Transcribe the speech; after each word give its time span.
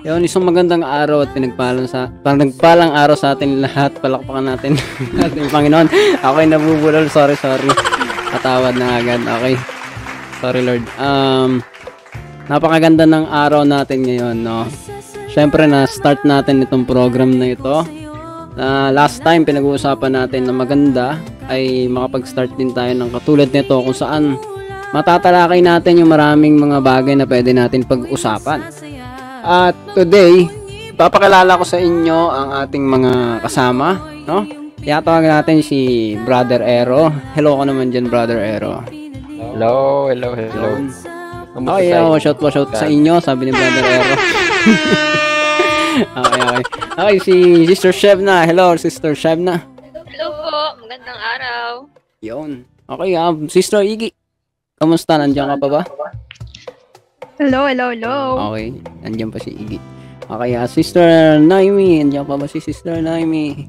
Yun, 0.00 0.24
isang 0.24 0.48
magandang 0.48 0.80
araw 0.80 1.28
at 1.28 1.36
pinagpalang 1.36 1.84
sa 1.84 2.08
pinagpalang 2.24 2.88
araw 2.96 3.12
sa 3.12 3.36
atin 3.36 3.60
lahat. 3.60 3.92
Palakpakan 4.00 4.48
natin 4.48 4.80
ating 5.28 5.52
Panginoon. 5.52 5.92
Okay, 6.16 6.44
nabubulol. 6.48 7.04
Sorry, 7.12 7.36
sorry. 7.36 7.68
Katawad 8.32 8.80
na 8.80 8.96
agad. 8.96 9.20
Okay. 9.20 9.60
Sorry, 10.40 10.64
Lord. 10.64 10.88
Um, 10.96 11.60
napakaganda 12.48 13.04
ng 13.04 13.28
araw 13.28 13.68
natin 13.68 14.08
ngayon, 14.08 14.40
no? 14.40 14.64
Siyempre, 15.28 15.68
na-start 15.68 16.24
natin 16.24 16.64
itong 16.64 16.88
program 16.88 17.36
na 17.36 17.52
ito. 17.52 17.84
Uh, 18.56 18.88
last 18.96 19.20
time, 19.20 19.44
pinag-uusapan 19.44 20.16
natin 20.16 20.48
na 20.48 20.56
maganda 20.56 21.20
ay 21.52 21.92
makapag-start 21.92 22.56
din 22.56 22.72
tayo 22.72 22.96
ng 22.96 23.12
katulad 23.12 23.52
nito 23.52 23.76
kung 23.76 23.92
saan 23.92 24.40
matatalakay 24.96 25.60
natin 25.60 26.00
yung 26.00 26.08
maraming 26.08 26.56
mga 26.56 26.80
bagay 26.80 27.14
na 27.20 27.28
pwede 27.28 27.52
natin 27.52 27.84
pag-usapan. 27.84 28.79
At 29.40 29.72
today, 29.96 30.44
papakilala 31.00 31.56
ko 31.56 31.64
sa 31.64 31.80
inyo 31.80 32.18
ang 32.28 32.48
ating 32.60 32.84
mga 32.84 33.12
kasama, 33.40 33.96
no? 34.28 34.44
Tiyatawag 34.80 35.24
natin 35.24 35.64
si 35.64 36.12
Brother 36.24 36.60
Ero. 36.64 37.12
Hello 37.36 37.56
ko 37.60 37.64
naman 37.64 37.92
dyan, 37.92 38.08
Brother 38.08 38.40
Ero. 38.40 38.84
Hello, 39.40 40.08
hello, 40.08 40.36
hello. 40.36 40.68
Okay, 41.56 41.92
oh, 41.96 42.16
shout 42.20 42.36
po 42.36 42.52
shout 42.52 42.72
sa 42.76 42.88
inyo, 42.88 43.20
sabi 43.20 43.48
ni 43.48 43.52
Brother 43.52 43.84
Ero. 43.84 44.12
okay, 46.20 46.40
okay. 46.40 46.64
Okay, 47.00 47.16
si 47.20 47.34
Sister 47.64 47.92
Shevna. 47.96 48.44
Hello, 48.44 48.76
Sister 48.76 49.16
Shevna. 49.16 49.64
Hello 50.04 50.26
po, 50.36 50.84
magandang 50.84 51.20
araw. 51.20 51.68
Yun. 52.20 52.68
Okay, 52.84 53.16
um, 53.16 53.48
Sister 53.48 53.80
Iggy. 53.80 54.12
Kamusta? 54.76 55.16
Nandiyan 55.16 55.56
ka 55.56 55.56
pa 55.60 55.68
ba? 55.68 55.82
Hello, 57.40 57.64
hello, 57.64 57.88
hello. 57.88 58.16
Okay, 58.52 58.68
nandiyan 59.00 59.32
pa 59.32 59.40
si 59.40 59.56
Iggy. 59.56 59.80
Okay, 60.28 60.60
uh, 60.60 60.68
Sister 60.68 61.40
Naimi. 61.40 62.04
Nandiyan 62.04 62.28
pa 62.28 62.36
ba 62.36 62.44
si 62.44 62.60
Sister 62.60 63.00
Naimi? 63.00 63.64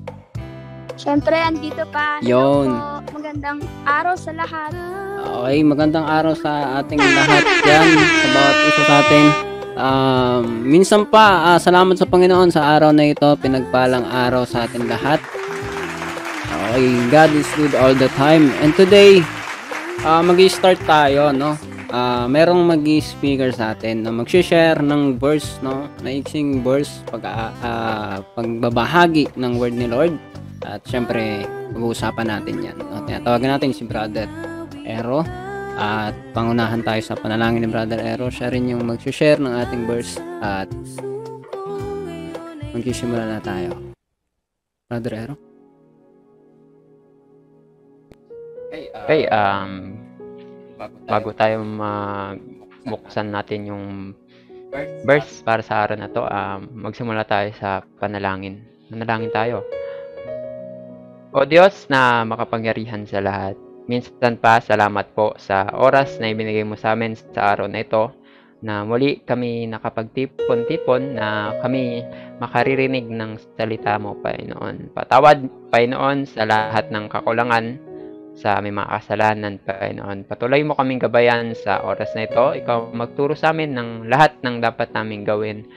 Siyempre, 1.00 1.40
andito 1.40 1.88
pa. 1.88 2.20
Yun. 2.20 2.68
Hello 2.68 3.00
po. 3.08 3.16
Magandang 3.16 3.64
araw 3.88 4.20
sa 4.20 4.36
lahat. 4.36 4.76
Okay, 5.24 5.64
magandang 5.64 6.04
araw 6.04 6.36
sa 6.36 6.84
ating 6.84 7.00
lahat 7.00 7.44
yan, 7.64 7.88
sa 7.96 8.28
bawat 8.36 8.58
isa 8.60 8.84
sa 8.84 8.96
atin. 9.00 9.26
Um, 9.80 10.44
minsan 10.68 11.08
pa, 11.08 11.56
uh, 11.56 11.60
salamat 11.64 11.96
sa 11.96 12.12
Panginoon 12.12 12.52
sa 12.52 12.76
araw 12.76 12.92
na 12.92 13.08
ito, 13.08 13.40
pinagpalang 13.40 14.04
araw 14.04 14.44
sa 14.44 14.68
ating 14.68 14.84
lahat. 14.84 15.24
Okay, 16.76 16.92
God 17.08 17.32
is 17.40 17.48
good 17.56 17.72
all 17.80 17.96
the 17.96 18.12
time. 18.20 18.52
And 18.60 18.76
today, 18.76 19.24
uh, 20.04 20.20
mag-start 20.20 20.84
tayo, 20.84 21.32
no? 21.32 21.71
Uh, 21.92 22.26
merong 22.26 22.64
mag-speaker 22.66 23.52
sa 23.52 23.76
atin 23.76 24.08
na 24.08 24.12
mag-share 24.16 24.80
ng 24.80 25.20
verse, 25.20 25.60
no? 25.62 25.86
Naiksing 26.02 26.64
verse 26.64 27.04
pag 27.12 27.24
uh, 27.28 28.24
pagbabahagi 28.34 29.36
ng 29.36 29.54
word 29.60 29.76
ni 29.76 29.86
Lord. 29.86 30.16
At 30.64 30.82
syempre, 30.88 31.46
pag-uusapan 31.76 32.28
natin 32.32 32.56
'yan. 32.64 32.76
No? 32.80 33.04
Tinatawagan 33.06 33.60
natin 33.60 33.72
si 33.76 33.84
Brother 33.86 34.30
Ero 34.88 35.22
at 35.78 36.14
pangunahan 36.36 36.86
tayo 36.86 37.02
sa 37.02 37.18
panalangin 37.18 37.66
ni 37.66 37.70
Brother 37.70 38.00
Ero. 38.02 38.32
Siya 38.32 38.50
rin 38.50 38.70
yung 38.70 38.86
mag-share 38.88 39.42
ng 39.42 39.54
ating 39.68 39.84
verse 39.86 40.22
at 40.42 40.70
magsisimula 42.72 43.26
na 43.26 43.40
tayo. 43.44 43.74
Brother 44.88 45.14
Ero? 45.16 45.36
Hey, 48.72 48.88
uh, 48.96 49.06
hey 49.10 49.24
um, 49.28 50.00
bago 50.88 51.30
tayo 51.36 51.62
magbuksan 51.66 53.30
natin 53.30 53.62
yung 53.70 53.86
verse 55.04 55.44
para 55.44 55.60
sa 55.60 55.84
araw 55.84 55.98
na 56.00 56.10
to, 56.10 56.24
um, 56.24 56.60
magsimula 56.88 57.28
tayo 57.28 57.52
sa 57.60 57.84
panalangin. 58.00 58.64
Manalangin 58.88 59.32
tayo. 59.34 59.68
O 61.32 61.44
Diyos 61.48 61.88
na 61.88 62.24
makapangyarihan 62.28 63.08
sa 63.08 63.24
lahat, 63.24 63.56
minsan 63.88 64.36
pa 64.40 64.60
salamat 64.60 65.16
po 65.16 65.36
sa 65.40 65.68
oras 65.76 66.20
na 66.20 66.32
ibinigay 66.32 66.64
mo 66.64 66.76
sa 66.76 66.96
amin 66.96 67.16
sa 67.16 67.56
araw 67.56 67.72
na 67.72 67.84
ito 67.84 68.12
na 68.62 68.86
muli 68.86 69.26
kami 69.26 69.66
nakapagtipon-tipon 69.72 71.18
na 71.18 71.56
kami 71.66 72.06
makaririnig 72.38 73.10
ng 73.10 73.40
salita 73.58 73.98
mo, 73.98 74.14
Panginoon. 74.22 74.94
Patawad, 74.94 75.50
Panginoon, 75.74 76.30
sa 76.30 76.46
lahat 76.46 76.94
ng 76.94 77.10
kakulangan 77.10 77.91
sa 78.36 78.60
aming 78.60 78.80
mga 78.80 78.92
kasalanan, 78.96 79.54
Panginoon. 79.62 80.26
Patuloy 80.26 80.64
mo 80.64 80.74
kaming 80.80 81.04
gabayan 81.04 81.52
sa 81.56 81.84
oras 81.84 82.16
na 82.16 82.26
ito. 82.26 82.56
Ikaw 82.56 82.96
magturo 82.96 83.36
sa 83.36 83.52
amin 83.52 83.76
ng 83.76 83.90
lahat 84.08 84.40
ng 84.42 84.64
dapat 84.64 84.96
naming 84.96 85.28
gawin 85.28 85.68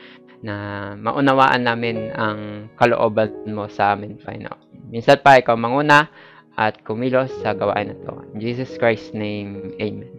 na 0.45 0.93
maunawaan 1.01 1.65
namin 1.65 2.13
ang 2.15 2.69
kalooban 2.77 3.33
mo 3.49 3.67
sa 3.67 3.97
amin, 3.97 4.21
Panginoon. 4.21 4.93
Minsan 4.93 5.19
pa, 5.25 5.41
ikaw 5.41 5.59
manguna 5.59 6.13
at 6.55 6.79
kumilos 6.87 7.35
sa 7.43 7.57
gawain 7.57 7.91
na 7.91 7.97
ito. 7.99 8.15
In 8.35 8.39
Jesus 8.39 8.71
Christ's 8.79 9.11
name, 9.11 9.75
Amen. 9.83 10.11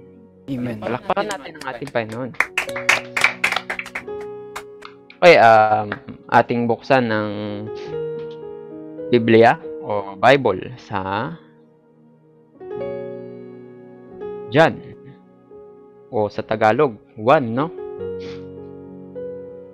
Amen. 0.45 0.77
Palakpakan 0.77 1.25
natin 1.31 1.53
ang 1.57 1.65
ating 1.73 1.89
Panginoon. 1.89 2.31
Okay, 5.15 5.41
um, 5.41 5.87
ating 6.29 6.61
buksan 6.69 7.09
ng 7.09 7.29
Biblia 9.09 9.57
o 9.81 10.13
Bible 10.19 10.75
sa 10.77 11.33
John. 14.55 14.79
O 16.07 16.31
sa 16.31 16.39
Tagalog, 16.39 16.95
1, 17.19 17.51
no? 17.51 17.67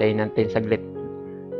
tayo 0.00 0.12
natin 0.16 0.48
saglit 0.48 0.80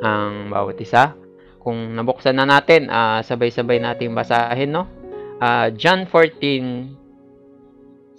ang 0.00 0.48
bawat 0.48 0.80
isa. 0.80 1.12
Kung 1.60 1.92
nabuksan 1.92 2.40
na 2.40 2.48
natin, 2.48 2.88
uh, 2.88 3.20
sabay-sabay 3.20 3.76
nating 3.76 4.16
basahin, 4.16 4.72
no? 4.72 5.01
Uh, 5.42 5.74
John 5.74 6.06
14, 6.06 6.94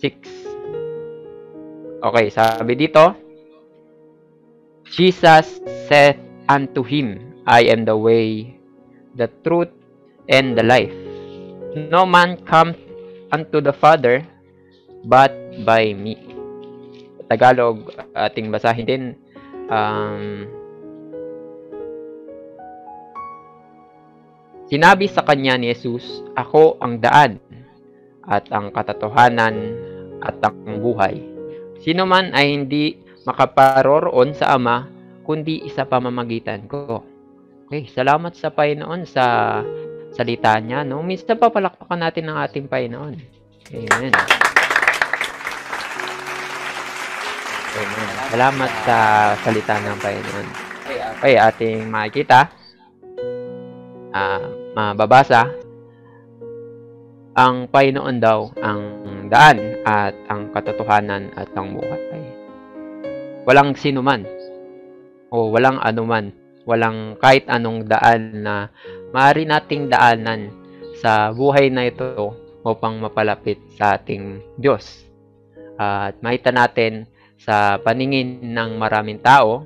6. 0.04 2.04
Okay, 2.04 2.28
sabi 2.28 2.76
dito, 2.76 3.16
Jesus 4.84 5.64
said 5.88 6.20
unto 6.52 6.84
him, 6.84 7.40
I 7.48 7.72
am 7.72 7.88
the 7.88 7.96
way, 7.96 8.60
the 9.16 9.32
truth, 9.48 9.72
and 10.28 10.60
the 10.60 10.68
life. 10.68 10.92
No 11.74 12.04
man 12.04 12.44
come 12.44 12.76
unto 13.32 13.64
the 13.64 13.72
Father, 13.72 14.28
but 15.08 15.32
by 15.64 15.96
me. 15.96 16.20
Tagalog, 17.32 17.88
ating 18.14 18.52
basahin 18.52 18.86
din. 18.86 19.04
Um, 19.72 20.46
Sinabi 24.74 25.06
sa 25.06 25.22
kanya 25.22 25.54
ni 25.54 25.70
Jesus, 25.70 26.26
Ako 26.34 26.82
ang 26.82 26.98
daan 26.98 27.38
at 28.26 28.50
ang 28.50 28.74
katotohanan 28.74 29.54
at 30.18 30.42
ang 30.42 30.82
buhay. 30.82 31.22
Sino 31.78 32.10
man 32.10 32.34
ay 32.34 32.58
hindi 32.58 32.98
makaparoroon 33.22 34.34
sa 34.34 34.58
Ama, 34.58 34.90
kundi 35.30 35.62
isa 35.62 35.86
pamamagitan 35.86 36.66
ko. 36.66 37.06
Okay, 37.70 37.86
salamat 37.86 38.34
sa 38.34 38.50
Panginoon 38.50 39.06
sa 39.06 39.26
salita 40.10 40.58
niya. 40.58 40.82
No? 40.82 41.06
Minsan 41.06 41.38
pa 41.38 41.54
palakpakan 41.54 42.10
natin 42.10 42.34
ang 42.34 42.42
ating 42.42 42.66
Panginoon. 42.66 43.14
Amen. 43.78 44.14
Amen. 47.78 48.10
Salamat 48.34 48.72
sa 48.90 48.98
salita 49.38 49.78
ng 49.78 50.02
Panginoon. 50.02 50.48
Okay, 51.22 51.38
ating 51.38 51.94
makikita. 51.94 52.50
Ah, 54.14 54.42
uh, 54.42 54.63
mababasa, 54.74 55.50
ang 57.34 57.66
Panginoon 57.66 58.18
daw 58.22 58.54
ang 58.62 58.82
daan 59.30 59.82
at 59.86 60.14
ang 60.30 60.54
katotohanan 60.54 61.34
at 61.34 61.50
ang 61.58 61.74
buhay. 61.74 62.22
Walang 63.50 63.74
sino 63.74 64.06
man 64.06 64.22
o 65.34 65.50
walang 65.50 65.82
anuman, 65.82 66.30
walang 66.70 67.18
kahit 67.18 67.50
anong 67.50 67.90
daan 67.90 68.46
na 68.46 68.70
maaari 69.10 69.50
nating 69.50 69.90
daanan 69.90 70.54
sa 71.02 71.34
buhay 71.34 71.74
na 71.74 71.90
ito 71.90 72.38
upang 72.64 73.02
mapalapit 73.02 73.60
sa 73.76 73.98
ating 73.98 74.40
Diyos. 74.62 75.10
At 75.76 76.22
makita 76.22 76.54
natin 76.54 77.10
sa 77.42 77.82
paningin 77.82 78.54
ng 78.54 78.78
maraming 78.78 79.20
tao 79.20 79.66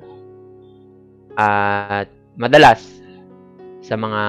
at 1.38 2.10
madalas 2.34 2.82
sa 3.84 3.94
mga 3.94 4.22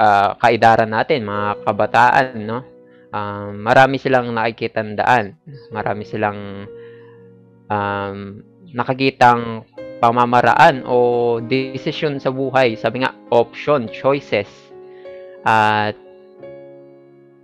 uh, 0.00 0.32
kaidaran 0.40 0.88
natin, 0.88 1.28
mga 1.28 1.60
kabataan, 1.68 2.26
no? 2.48 2.64
Um, 3.12 3.60
marami 3.60 4.00
silang 4.00 4.32
nakikitandaan. 4.32 5.36
Marami 5.74 6.08
silang 6.08 6.64
um, 7.68 8.16
nakakitang 8.72 9.66
pamamaraan 10.00 10.86
o 10.88 11.38
decision 11.44 12.16
sa 12.16 12.32
buhay. 12.32 12.80
Sabi 12.80 13.04
nga, 13.04 13.12
option, 13.28 13.90
choices. 13.92 14.48
At 15.44 15.98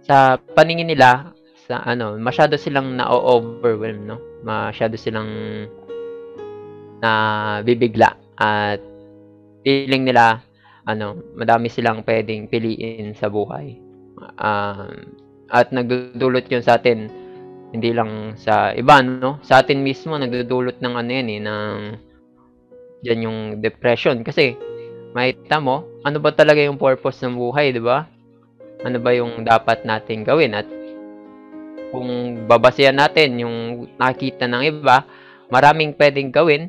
sa 0.07 0.41
paningin 0.57 0.89
nila, 0.89 1.37
sa 1.67 1.83
ano, 1.83 2.15
masyado 2.17 2.55
silang 2.57 2.95
na-overwhelm, 2.95 4.07
no? 4.07 4.19
Masyado 4.47 4.95
silang 4.95 5.29
na 7.03 7.13
bibigla 7.61 8.17
at 8.41 8.81
feeling 9.61 10.09
nila 10.09 10.41
ano, 10.87 11.19
madami 11.35 11.67
silang 11.67 12.07
pwedeng 12.07 12.47
piliin 12.47 13.13
sa 13.19 13.27
buhay. 13.27 13.77
Um, 14.39 15.13
at 15.51 15.71
nagdudulot 15.71 16.47
'yun 16.49 16.65
sa 16.65 16.79
atin 16.79 17.11
hindi 17.75 17.91
lang 17.93 18.39
sa 18.39 18.73
iba, 18.73 19.03
no? 19.03 19.43
Sa 19.43 19.61
atin 19.61 19.83
mismo 19.83 20.17
nagdudulot 20.17 20.79
ng 20.79 20.95
ano 20.95 21.11
'yan 21.11 21.29
eh, 21.29 21.41
ng 21.43 21.77
yan 23.05 23.27
yung 23.27 23.39
depression 23.61 24.25
kasi 24.25 24.57
makita 25.13 25.61
mo, 25.61 25.85
ano 26.03 26.19
ba 26.23 26.33
talaga 26.33 26.63
yung 26.63 26.81
purpose 26.81 27.21
ng 27.23 27.37
buhay, 27.37 27.75
'di 27.75 27.83
ba? 27.83 28.07
Ano 28.87 28.99
ba 29.03 29.11
yung 29.13 29.43
dapat 29.43 29.83
nating 29.83 30.23
gawin 30.23 30.55
at 30.55 30.69
kung 31.91 32.43
babasehan 32.51 32.99
natin 32.99 33.41
yung 33.41 33.89
nakita 33.97 34.45
ng 34.45 34.63
iba, 34.69 35.07
maraming 35.49 35.95
pwedeng 35.97 36.35
gawin. 36.35 36.69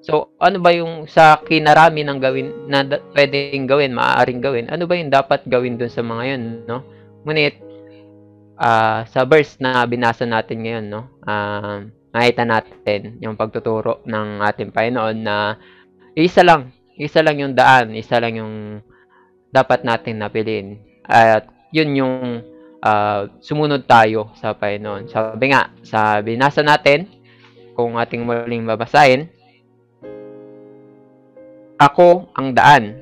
So, 0.00 0.32
ano 0.40 0.56
ba 0.64 0.72
yung 0.72 1.04
sa 1.04 1.36
kinarami 1.44 2.00
ng 2.08 2.18
gawin 2.18 2.48
na 2.68 2.80
da- 2.80 3.04
pwedeng 3.12 3.68
gawin, 3.68 3.92
maaaring 3.92 4.40
gawin? 4.40 4.66
Ano 4.72 4.88
ba 4.88 4.96
yung 4.96 5.12
dapat 5.12 5.44
gawin 5.44 5.76
dun 5.76 5.92
sa 5.92 6.00
mga 6.00 6.22
yun, 6.36 6.42
no? 6.64 6.80
Ngunit, 7.28 7.60
ah 8.60 9.04
sa 9.08 9.24
verse 9.24 9.56
na 9.60 9.84
binasa 9.88 10.28
natin 10.28 10.60
ngayon, 10.64 10.86
no? 10.92 11.08
ah 11.24 11.80
nakita 12.10 12.42
natin 12.44 13.16
yung 13.22 13.38
pagtuturo 13.38 14.02
ng 14.04 14.42
ating 14.42 14.74
Panginoon 14.74 15.16
na 15.22 15.56
isa 16.18 16.42
lang, 16.42 16.74
isa 16.98 17.22
lang 17.22 17.38
yung 17.38 17.54
daan, 17.54 17.94
isa 17.94 18.18
lang 18.18 18.36
yung 18.36 18.54
dapat 19.54 19.86
natin 19.86 20.18
napiliin. 20.18 20.78
At 21.06 21.46
yun 21.70 21.94
yung 21.94 22.16
uh, 22.82 23.30
sumunod 23.38 23.86
tayo 23.86 24.34
sa 24.38 24.54
Panginoon. 24.54 25.06
Sabi 25.10 25.54
nga, 25.54 25.70
sa 25.86 26.18
binasa 26.20 26.66
natin, 26.66 27.06
kung 27.78 27.96
ating 27.96 28.26
muling 28.26 28.66
babasahin, 28.66 29.30
Ako 31.80 32.28
ang 32.36 32.52
daan. 32.52 33.00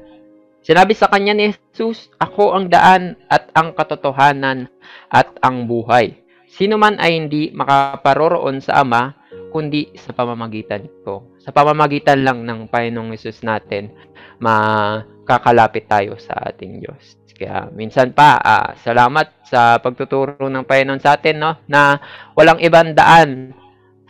Sinabi 0.62 0.94
sa 0.94 1.10
kanya 1.10 1.34
ni 1.34 1.50
Jesus, 1.50 2.14
Ako 2.22 2.54
ang 2.54 2.70
daan 2.70 3.18
at 3.26 3.50
ang 3.58 3.74
katotohanan 3.74 4.70
at 5.10 5.34
ang 5.42 5.66
buhay. 5.66 6.14
Sino 6.46 6.78
man 6.78 6.94
ay 7.02 7.18
hindi 7.18 7.50
makaparoroon 7.50 8.62
sa 8.62 8.86
Ama, 8.86 9.18
kundi 9.50 9.90
sa 9.98 10.14
pamamagitan 10.14 10.86
ko. 11.02 11.34
Sa 11.42 11.50
pamamagitan 11.50 12.22
lang 12.22 12.46
ng 12.46 12.70
Panginoong 12.70 13.18
Jesus 13.18 13.42
natin, 13.42 13.90
makakalapit 14.38 15.90
tayo 15.90 16.14
sa 16.16 16.38
ating 16.46 16.78
Diyos. 16.78 17.18
Kaya 17.38 17.70
minsan 17.70 18.14
pa, 18.14 18.38
ah, 18.38 18.74
salamat 18.78 19.46
sa 19.46 19.78
pagtuturo 19.82 20.46
ng 20.46 20.66
Panginoon 20.66 21.02
sa 21.02 21.18
atin, 21.18 21.36
no? 21.38 21.52
Na 21.66 21.98
walang 22.38 22.62
ibang 22.62 22.94
daan 22.94 23.54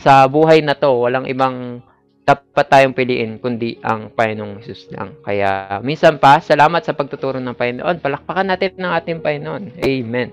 sa 0.00 0.28
buhay 0.28 0.60
na 0.60 0.76
to, 0.76 0.92
walang 0.92 1.24
ibang 1.24 1.84
dapat 2.28 2.66
tayong 2.68 2.92
piliin 2.92 3.40
kundi 3.40 3.80
ang 3.80 4.12
Panginoong 4.12 4.60
Jesus 4.60 4.92
lang. 4.92 5.16
Kaya 5.24 5.80
minsan 5.80 6.20
pa, 6.20 6.36
salamat 6.44 6.84
sa 6.84 6.92
pagtuturo 6.92 7.40
ng 7.40 7.56
Panginoon. 7.56 8.04
Palakpakan 8.04 8.52
natin 8.52 8.76
ng 8.76 8.92
ating 8.92 9.24
Panginoon. 9.24 9.80
Amen. 9.80 10.28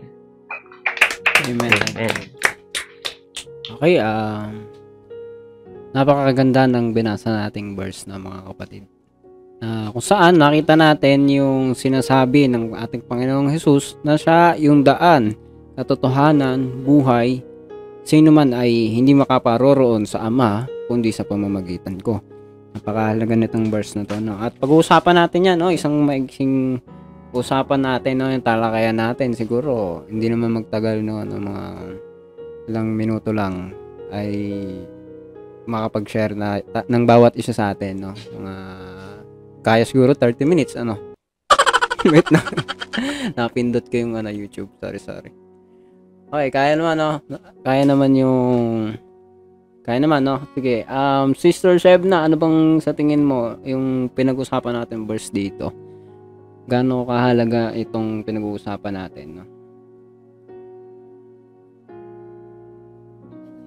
Amen. 1.48 1.72
Amen. 1.96 2.16
Okay, 3.80 3.96
um, 4.04 4.68
napakaganda 5.96 6.68
ng 6.68 6.92
binasa 6.92 7.32
nating 7.32 7.80
verse 7.80 8.04
na 8.12 8.20
mga 8.20 8.40
kapatid. 8.52 8.84
Na 9.64 9.88
kung 9.96 10.04
saan 10.04 10.36
nakita 10.36 10.76
natin 10.76 11.32
yung 11.32 11.80
sinasabi 11.80 12.52
ng 12.52 12.76
ating 12.76 13.08
Panginoong 13.08 13.56
Jesus 13.56 13.96
na 14.04 14.20
siya 14.20 14.60
yung 14.60 14.84
daan, 14.84 15.32
katotohanan, 15.80 16.84
buhay, 16.84 17.40
sino 18.06 18.30
man 18.30 18.54
ay 18.54 18.94
hindi 18.94 19.18
makaparoroon 19.18 20.06
sa 20.06 20.24
Ama 20.30 20.70
kundi 20.86 21.10
sa 21.10 21.26
pamamagitan 21.26 21.98
ko. 22.00 22.22
Napakahalaga 22.78 23.34
nitong 23.34 23.68
verse 23.74 23.98
na 23.98 24.06
to. 24.06 24.22
No? 24.22 24.38
At 24.38 24.54
pag-uusapan 24.62 25.16
natin 25.18 25.48
yan, 25.52 25.58
no? 25.58 25.74
isang 25.74 25.98
maiksing 26.06 26.78
usapan 27.34 27.82
natin, 27.82 28.22
no? 28.22 28.30
yung 28.30 28.46
talakayan 28.46 28.96
natin, 28.96 29.34
siguro, 29.34 30.06
hindi 30.08 30.30
naman 30.30 30.62
magtagal, 30.62 31.02
no? 31.02 31.26
ng 31.26 31.42
mga 31.42 31.66
ilang 32.70 32.88
minuto 32.94 33.34
lang 33.34 33.74
ay 34.14 34.32
makapag-share 35.66 36.38
na 36.38 36.62
ta- 36.62 36.86
ng 36.86 37.04
bawat 37.10 37.34
isa 37.36 37.52
sa 37.52 37.74
atin, 37.74 38.10
no? 38.10 38.12
Mga 38.14 38.54
kaya 39.66 39.84
siguro 39.84 40.14
30 40.14 40.46
minutes, 40.46 40.78
ano? 40.78 41.18
Wait 42.14 42.30
na. 42.30 42.42
Napindot 43.34 43.90
ko 43.90 43.96
yung 43.98 44.14
ano, 44.14 44.30
YouTube. 44.30 44.70
Sorry, 44.78 45.02
sorry. 45.02 45.45
Okay, 46.36 46.52
kaya 46.52 46.76
naman, 46.76 47.00
no? 47.00 47.24
Kaya 47.64 47.88
naman 47.88 48.12
yung 48.12 48.92
kaya 49.88 50.04
naman, 50.04 50.28
no? 50.28 50.44
Sige. 50.52 50.84
Um, 50.92 51.32
Sister 51.32 51.80
Shebna, 51.80 52.28
ano 52.28 52.36
bang 52.36 52.84
sa 52.84 52.92
tingin 52.92 53.24
mo 53.24 53.56
yung 53.64 54.12
pinag-usapan 54.12 54.84
natin 54.84 55.08
verse 55.08 55.32
dito? 55.32 55.72
Gaano 56.68 57.08
kahalaga 57.08 57.72
itong 57.72 58.28
pinag-uusapan 58.28 58.94
natin, 59.00 59.28
no? 59.40 59.46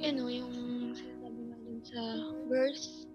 ano, 0.04 0.28
yung 0.28 0.52
sinasabi 0.92 1.40
nga 1.48 1.56
dun 1.64 1.80
sa 1.80 2.00
verse. 2.52 3.08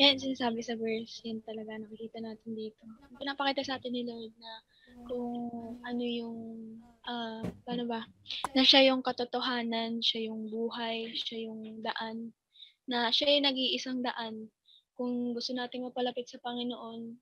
Yan, 0.00 0.16
sinasabi 0.16 0.64
sa 0.64 0.78
verse, 0.80 1.20
yan 1.28 1.44
talaga 1.44 1.76
nakikita 1.76 2.24
natin 2.24 2.56
dito. 2.56 2.80
Pinapakita 3.20 3.60
sa 3.66 3.76
atin 3.76 3.92
ni 3.92 4.08
Lord 4.08 4.32
na 4.40 4.64
kung 5.06 5.32
ano 5.84 6.04
yung, 6.04 6.38
ah, 7.06 7.44
paano 7.64 7.84
ba, 7.88 8.04
na 8.56 8.62
siya 8.64 8.92
yung 8.92 9.00
katotohanan, 9.04 10.00
siya 10.04 10.32
yung 10.32 10.48
buhay, 10.50 11.12
siya 11.14 11.48
yung 11.50 11.84
daan, 11.84 12.32
na 12.88 13.12
siya 13.14 13.38
yung 13.38 13.46
nag-iisang 13.46 14.00
daan. 14.02 14.50
Kung 14.98 15.32
gusto 15.32 15.56
nating 15.56 15.86
mapalapit 15.86 16.28
sa 16.28 16.42
Panginoon, 16.42 17.16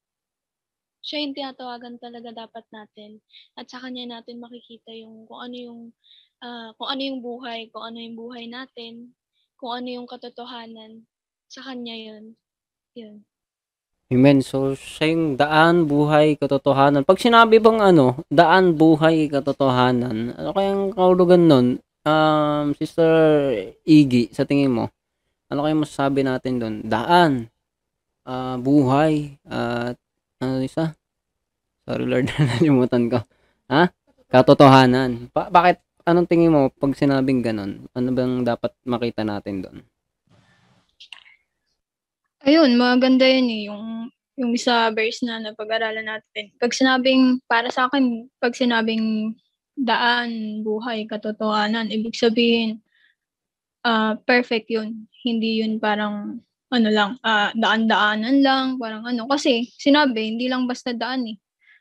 siya 1.03 1.23
yung 1.23 1.35
tinatawagan 1.37 1.97
talaga 2.03 2.35
dapat 2.35 2.67
natin. 2.75 3.23
At 3.55 3.71
sa 3.71 3.79
kanya 3.81 4.19
natin 4.19 4.43
makikita 4.43 4.91
yung 4.93 5.25
kung 5.31 5.41
ano 5.41 5.57
yung 5.57 5.81
ah, 6.43 6.75
kung 6.77 6.89
ano 6.91 7.03
yung 7.03 7.21
buhay, 7.23 7.71
kung 7.71 7.85
ano 7.87 7.99
yung 8.03 8.17
buhay 8.19 8.45
natin, 8.51 9.15
kung 9.59 9.73
ano 9.83 9.89
yung 9.91 10.07
katotohanan, 10.11 11.07
sa 11.49 11.65
kanya 11.65 11.97
yun. 11.97 12.25
Yun. 12.95 13.25
Amen. 14.09 14.41
So, 14.41 14.73
siya 14.73 15.37
daan, 15.37 15.85
buhay, 15.85 16.41
katotohanan. 16.41 17.05
Pag 17.05 17.21
sinabi 17.21 17.61
bang 17.61 17.77
ano, 17.93 18.25
daan, 18.33 18.73
buhay, 18.73 19.29
katotohanan, 19.29 20.33
ano 20.33 20.51
kayang 20.57 20.97
kaulugan 20.97 21.45
nun? 21.45 21.67
Um, 22.09 22.73
Sister 22.73 23.05
Iggy, 23.85 24.33
sa 24.33 24.49
tingin 24.49 24.73
mo, 24.73 24.89
ano 25.53 25.61
kayang 25.61 25.85
masasabi 25.85 26.25
natin 26.25 26.57
doon? 26.57 26.75
Daan, 26.89 27.53
ah, 28.25 28.57
buhay, 28.57 29.37
at 29.45 30.01
ano 30.41 30.65
isa? 30.65 30.97
Sorry 31.85 32.09
Lord, 32.09 32.33
nalimutan 32.49 33.13
ko. 33.13 33.21
Ha? 33.69 33.93
Katotohanan. 34.33 35.29
Pa- 35.37 35.53
bakit, 35.53 35.85
anong 36.09 36.25
tingin 36.25 36.57
mo 36.57 36.73
pag 36.73 36.97
sinabing 36.97 37.45
ganun? 37.45 37.85
Ano 37.93 38.09
bang 38.17 38.41
dapat 38.41 38.73
makita 38.89 39.21
natin 39.21 39.69
doon? 39.69 39.79
Ayun, 42.47 42.79
maganda 42.79 43.27
yun 43.27 43.51
eh, 43.51 43.63
yung, 43.67 43.85
yung 44.39 44.55
sa 44.55 44.95
verse 44.95 45.27
na 45.27 45.43
napag-aralan 45.43 46.07
natin. 46.07 46.55
Pag 46.63 46.71
sinabing, 46.71 47.43
para 47.51 47.67
sa 47.75 47.91
akin, 47.91 48.31
pag 48.39 48.55
sinabing 48.55 49.35
daan, 49.75 50.63
buhay, 50.63 51.03
katotohanan, 51.11 51.91
ibig 51.91 52.15
sabihin, 52.15 52.79
ah 53.83 54.15
perfect 54.23 54.71
yun. 54.71 55.11
Hindi 55.27 55.63
yun 55.67 55.83
parang, 55.83 56.39
ano 56.71 56.89
lang, 56.95 57.19
ah 57.27 57.51
daan-daanan 57.59 58.39
lang, 58.39 58.67
parang 58.79 59.03
ano. 59.03 59.27
Kasi, 59.27 59.67
sinabi, 59.75 60.31
hindi 60.39 60.47
lang 60.47 60.71
basta 60.71 60.95
daan 60.95 61.27
eh. 61.27 61.39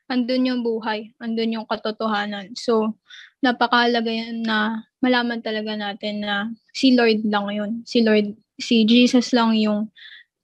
Andun 0.10 0.48
yung 0.50 0.62
buhay, 0.66 1.14
andun 1.22 1.54
yung 1.62 1.68
katotohanan. 1.70 2.56
So, 2.58 2.98
napakahalaga 3.46 4.10
yun 4.10 4.42
na 4.42 4.88
malaman 5.06 5.44
talaga 5.46 5.78
natin 5.78 6.26
na 6.26 6.50
si 6.74 6.98
Lord 6.98 7.22
lang 7.30 7.46
yun. 7.54 7.72
Si 7.86 8.02
Lord, 8.02 8.34
si 8.58 8.88
Jesus 8.90 9.36
lang 9.38 9.54
yung 9.54 9.92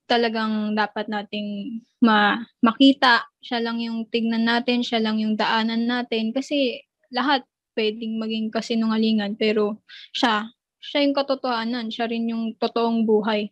talagang 0.06 0.76
dapat 0.76 1.08
nating 1.08 1.80
ma 2.04 2.40
makita. 2.60 3.28
Siya 3.40 3.64
lang 3.64 3.80
yung 3.80 4.08
tignan 4.12 4.48
natin, 4.48 4.84
siya 4.84 5.00
lang 5.00 5.20
yung 5.20 5.36
daanan 5.40 5.88
natin. 5.88 6.36
Kasi 6.36 6.84
lahat 7.14 7.48
pwedeng 7.74 8.22
maging 8.22 8.48
kasinungalingan, 8.54 9.34
pero 9.36 9.82
siya, 10.14 10.50
siya 10.78 11.00
yung 11.06 11.16
katotohanan, 11.18 11.90
siya 11.90 12.06
rin 12.06 12.30
yung 12.30 12.54
totoong 12.58 13.06
buhay. 13.06 13.50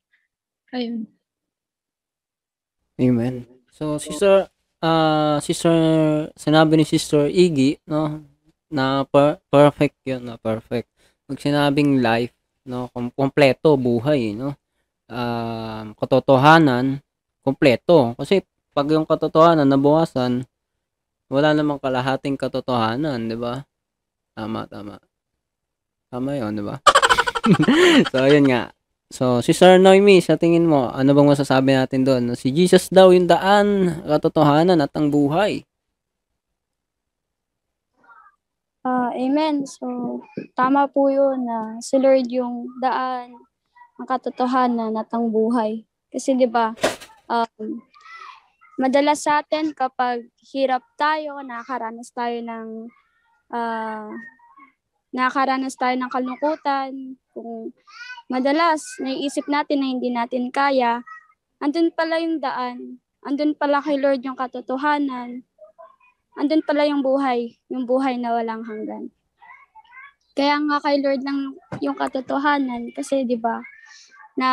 Ayun. 0.71 1.09
Amen. 3.01 3.49
So, 3.73 3.97
sister, 3.97 4.45
ah 4.83 5.41
sister, 5.41 5.73
sinabi 6.37 6.77
ni 6.77 6.85
Sister 6.85 7.25
Iggy, 7.25 7.81
no, 7.89 8.21
na 8.69 9.03
per- 9.09 9.41
perfect 9.49 9.97
yun, 10.05 10.21
na 10.29 10.37
perfect. 10.37 10.87
pag 11.25 11.39
sinabing 11.39 12.03
life, 12.03 12.35
no, 12.67 12.91
kom- 12.91 13.13
kompleto 13.15 13.73
buhay, 13.79 14.35
no. 14.35 14.53
Um, 15.11 15.91
katotohanan, 15.99 17.03
kompleto. 17.43 18.15
Kasi 18.15 18.47
pag 18.71 18.87
yung 18.87 19.03
katotohanan 19.03 19.67
nabawasan, 19.67 20.47
wala 21.27 21.51
namang 21.51 21.83
kalahating 21.83 22.39
katotohanan, 22.39 23.27
'di 23.27 23.35
ba? 23.35 23.67
Tama, 24.31 24.63
tama. 24.71 24.95
Tama 26.07 26.31
'yon, 26.39 26.55
'di 26.55 26.63
ba? 26.63 26.79
so, 28.11 28.23
yun 28.23 28.47
nga. 28.47 28.71
So, 29.11 29.43
si 29.43 29.51
Sir 29.51 29.75
Noemi, 29.75 30.23
sa 30.23 30.39
tingin 30.39 30.63
mo, 30.63 30.87
ano 30.87 31.11
bang 31.11 31.27
masasabi 31.27 31.75
natin 31.75 32.07
doon? 32.07 32.31
Si 32.39 32.55
Jesus 32.55 32.87
daw 32.87 33.11
yung 33.11 33.27
daan, 33.27 33.99
katotohanan 34.07 34.79
at 34.79 34.95
ang 34.95 35.11
buhay. 35.11 35.67
Ah, 38.87 39.11
amen. 39.13 39.67
So, 39.67 39.85
tama 40.55 40.87
po 40.87 41.11
yun 41.11 41.43
na 41.43 41.77
si 41.83 41.99
Lord 41.99 42.31
yung 42.31 42.71
daan, 42.79 43.35
ang 44.01 44.09
katotohanan 44.09 44.97
at 44.97 45.13
ang 45.13 45.29
buhay. 45.29 45.85
Kasi 46.09 46.33
'di 46.33 46.49
ba, 46.49 46.73
um, 47.29 47.77
madalas 48.81 49.21
sa 49.21 49.45
atin 49.45 49.77
kapag 49.77 50.25
hirap 50.41 50.81
tayo, 50.97 51.37
nakakaranas 51.45 52.09
tayo 52.09 52.41
ng 52.41 52.89
ah, 53.53 54.09
nakakaranas 55.13 55.77
tayo 55.77 55.93
ng 56.01 56.09
kalungkutan, 56.09 56.91
kung 57.29 57.77
madalas 58.25 58.81
naiisip 58.97 59.45
natin 59.45 59.85
na 59.85 59.87
hindi 59.93 60.09
natin 60.09 60.49
kaya, 60.49 61.05
andun 61.61 61.93
pala 61.93 62.17
yung 62.17 62.41
daan, 62.41 62.97
andun 63.21 63.53
pala 63.53 63.85
kay 63.85 64.01
Lord 64.01 64.25
yung 64.25 64.39
katotohanan, 64.39 65.45
andun 66.41 66.65
pala 66.65 66.89
yung 66.89 67.05
buhay, 67.05 67.53
yung 67.69 67.85
buhay 67.85 68.17
na 68.17 68.33
walang 68.33 68.65
hanggan. 68.65 69.13
Kaya 70.31 70.57
nga 70.57 70.79
kay 70.81 71.03
Lord 71.03 71.21
lang 71.21 71.53
yung 71.83 71.93
katotohanan 71.99 72.89
kasi 72.95 73.27
'di 73.27 73.35
ba 73.35 73.61
na 74.37 74.49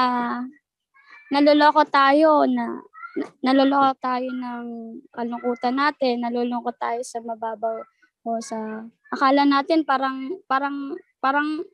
naloloko 1.29 1.85
tayo 1.89 2.47
na 2.49 2.81
na- 3.19 3.35
naloloko 3.43 3.99
tayo 3.99 4.29
ng 4.31 4.67
kalungkutan 5.11 5.75
natin, 5.75 6.23
nalulungkot 6.23 6.77
tayo 6.79 7.03
sa 7.03 7.19
mababaw 7.19 7.83
o 8.23 8.39
sa 8.39 8.87
akala 9.11 9.43
natin 9.43 9.83
parang 9.83 10.39
parang 10.47 10.95
parang 11.19 11.65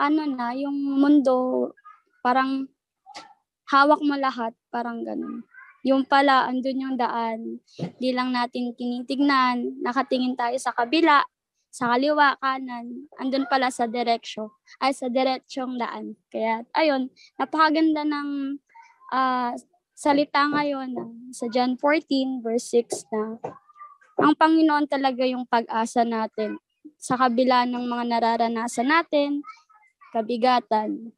ano 0.00 0.22
na 0.24 0.56
yung 0.56 0.74
mundo 0.74 1.68
parang 2.24 2.64
hawak 3.68 4.00
mo 4.00 4.16
lahat, 4.16 4.52
parang 4.72 5.04
ganun. 5.04 5.44
Yung 5.84 6.08
pala, 6.08 6.48
andun 6.48 6.80
yung 6.80 6.96
daan. 6.96 7.60
Di 8.00 8.16
lang 8.16 8.32
natin 8.32 8.72
tinitignan, 8.72 9.84
nakatingin 9.84 10.32
tayo 10.32 10.56
sa 10.56 10.72
kabila, 10.72 11.20
sa 11.74 11.90
kaliwa, 11.90 12.38
kanan, 12.38 13.10
andun 13.18 13.50
pala 13.50 13.66
sa 13.66 13.90
direksyo, 13.90 14.54
ay 14.78 14.94
sa 14.94 15.10
diretsyong 15.10 15.74
daan. 15.74 16.14
Kaya, 16.30 16.62
ayun, 16.70 17.10
napakaganda 17.34 18.06
ng 18.06 18.62
ah, 19.10 19.50
salita 19.90 20.46
ngayon 20.54 20.94
ah, 20.94 21.10
sa 21.34 21.50
John 21.50 21.74
14 21.74 22.46
verse 22.46 22.78
6 22.78 23.10
na 23.10 23.22
ang 24.22 24.38
Panginoon 24.38 24.86
talaga 24.86 25.26
yung 25.26 25.50
pag-asa 25.50 26.06
natin 26.06 26.62
sa 26.94 27.18
kabila 27.18 27.66
ng 27.66 27.82
mga 27.90 28.04
nararanasan 28.06 28.86
natin, 28.86 29.42
kabigatan. 30.14 31.10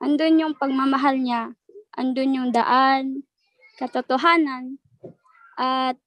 Andun 0.00 0.40
yung 0.40 0.54
pagmamahal 0.56 1.20
niya, 1.20 1.52
andun 1.92 2.32
yung 2.32 2.48
daan, 2.48 3.28
katotohanan, 3.76 4.80
at 5.60 6.00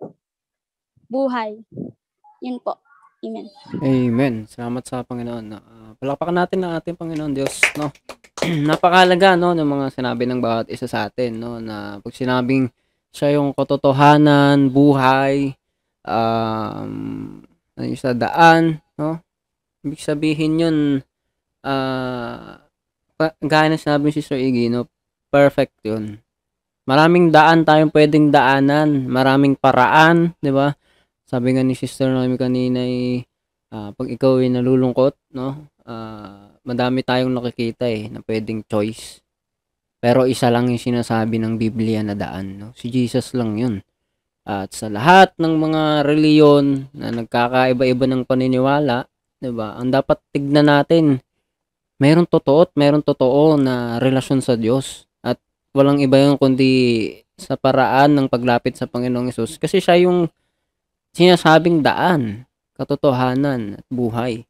buhay. 1.06 1.62
Yun 2.42 2.58
po. 2.66 2.82
Amen. 3.22 3.46
Amen. 3.86 4.36
Salamat 4.50 4.82
sa 4.82 5.06
Panginoon. 5.06 5.46
Uh, 5.54 5.94
palakpakan 6.02 6.42
natin 6.42 6.66
ang 6.66 6.74
ating 6.74 6.98
Panginoon 6.98 7.38
Diyos, 7.38 7.62
no? 7.78 7.94
Napakahalaga, 8.70 9.38
no, 9.38 9.54
ng 9.54 9.62
mga 9.62 9.94
sinabi 9.94 10.26
ng 10.26 10.42
bawat 10.42 10.66
isa 10.74 10.90
sa 10.90 11.06
atin, 11.06 11.38
no, 11.38 11.62
na 11.62 12.02
pag 12.02 12.18
sinabing 12.18 12.74
siya 13.14 13.38
yung 13.38 13.54
katotohanan, 13.54 14.74
buhay, 14.74 15.54
um, 16.02 17.46
ano 17.78 17.86
yung 17.86 18.02
sa 18.02 18.18
daan, 18.18 18.82
no? 18.98 19.22
Ibig 19.86 20.02
sabihin 20.02 20.58
yun, 20.58 20.78
uh, 21.62 22.58
gaya 23.46 23.68
na 23.70 23.78
sinabi 23.78 24.10
ni 24.10 24.18
Sister 24.18 24.42
Iggy, 24.42 24.74
no, 24.74 24.90
perfect 25.30 25.78
yun. 25.86 26.18
Maraming 26.90 27.30
daan 27.30 27.70
tayong 27.70 27.94
pwedeng 27.94 28.34
daanan, 28.34 29.06
maraming 29.06 29.54
paraan, 29.54 30.34
di 30.42 30.50
ba? 30.50 30.74
Sabi 31.32 31.56
nga 31.56 31.64
ni 31.64 31.80
Sister 31.80 32.12
Noemi 32.12 32.36
kanina 32.36 32.84
ay 32.84 33.24
uh, 33.72 33.96
pag 33.96 34.08
ikaw 34.12 34.44
ay 34.44 34.52
nalulungkot, 34.52 35.16
no? 35.32 35.72
Uh, 35.88 36.52
madami 36.68 37.08
tayong 37.08 37.32
nakikita 37.32 37.88
eh 37.88 38.12
na 38.12 38.20
pwedeng 38.28 38.68
choice. 38.68 39.24
Pero 40.04 40.28
isa 40.28 40.52
lang 40.52 40.68
yung 40.68 40.84
sinasabi 40.84 41.40
ng 41.40 41.56
Biblia 41.56 42.04
na 42.04 42.20
daan, 42.20 42.60
no? 42.60 42.68
Si 42.76 42.92
Jesus 42.92 43.32
lang 43.32 43.56
'yun. 43.56 43.80
At 44.44 44.76
sa 44.76 44.92
lahat 44.92 45.32
ng 45.40 45.56
mga 45.56 46.04
reliyon 46.04 46.92
na 46.92 47.16
nagkakaiba-iba 47.16 48.12
ng 48.12 48.28
paniniwala, 48.28 49.08
'di 49.40 49.56
ba? 49.56 49.80
Ang 49.80 49.96
dapat 49.96 50.20
tignan 50.36 50.68
natin, 50.68 51.24
mayroong 51.96 52.28
totoo 52.28 52.68
at 52.68 52.76
mayroong 52.76 53.08
totoo 53.08 53.56
na 53.56 54.04
relasyon 54.04 54.44
sa 54.44 54.60
Diyos. 54.60 55.08
At 55.24 55.40
walang 55.72 56.04
iba 56.04 56.20
yung 56.20 56.36
kundi 56.36 57.08
sa 57.40 57.56
paraan 57.56 58.20
ng 58.20 58.28
paglapit 58.28 58.76
sa 58.76 58.84
Panginoong 58.84 59.32
Yesus 59.32 59.56
kasi 59.56 59.80
siya 59.80 59.96
yung 59.96 60.28
sinasabing 61.12 61.84
daan, 61.84 62.48
katotohanan 62.76 63.80
at 63.80 63.86
buhay. 63.92 64.48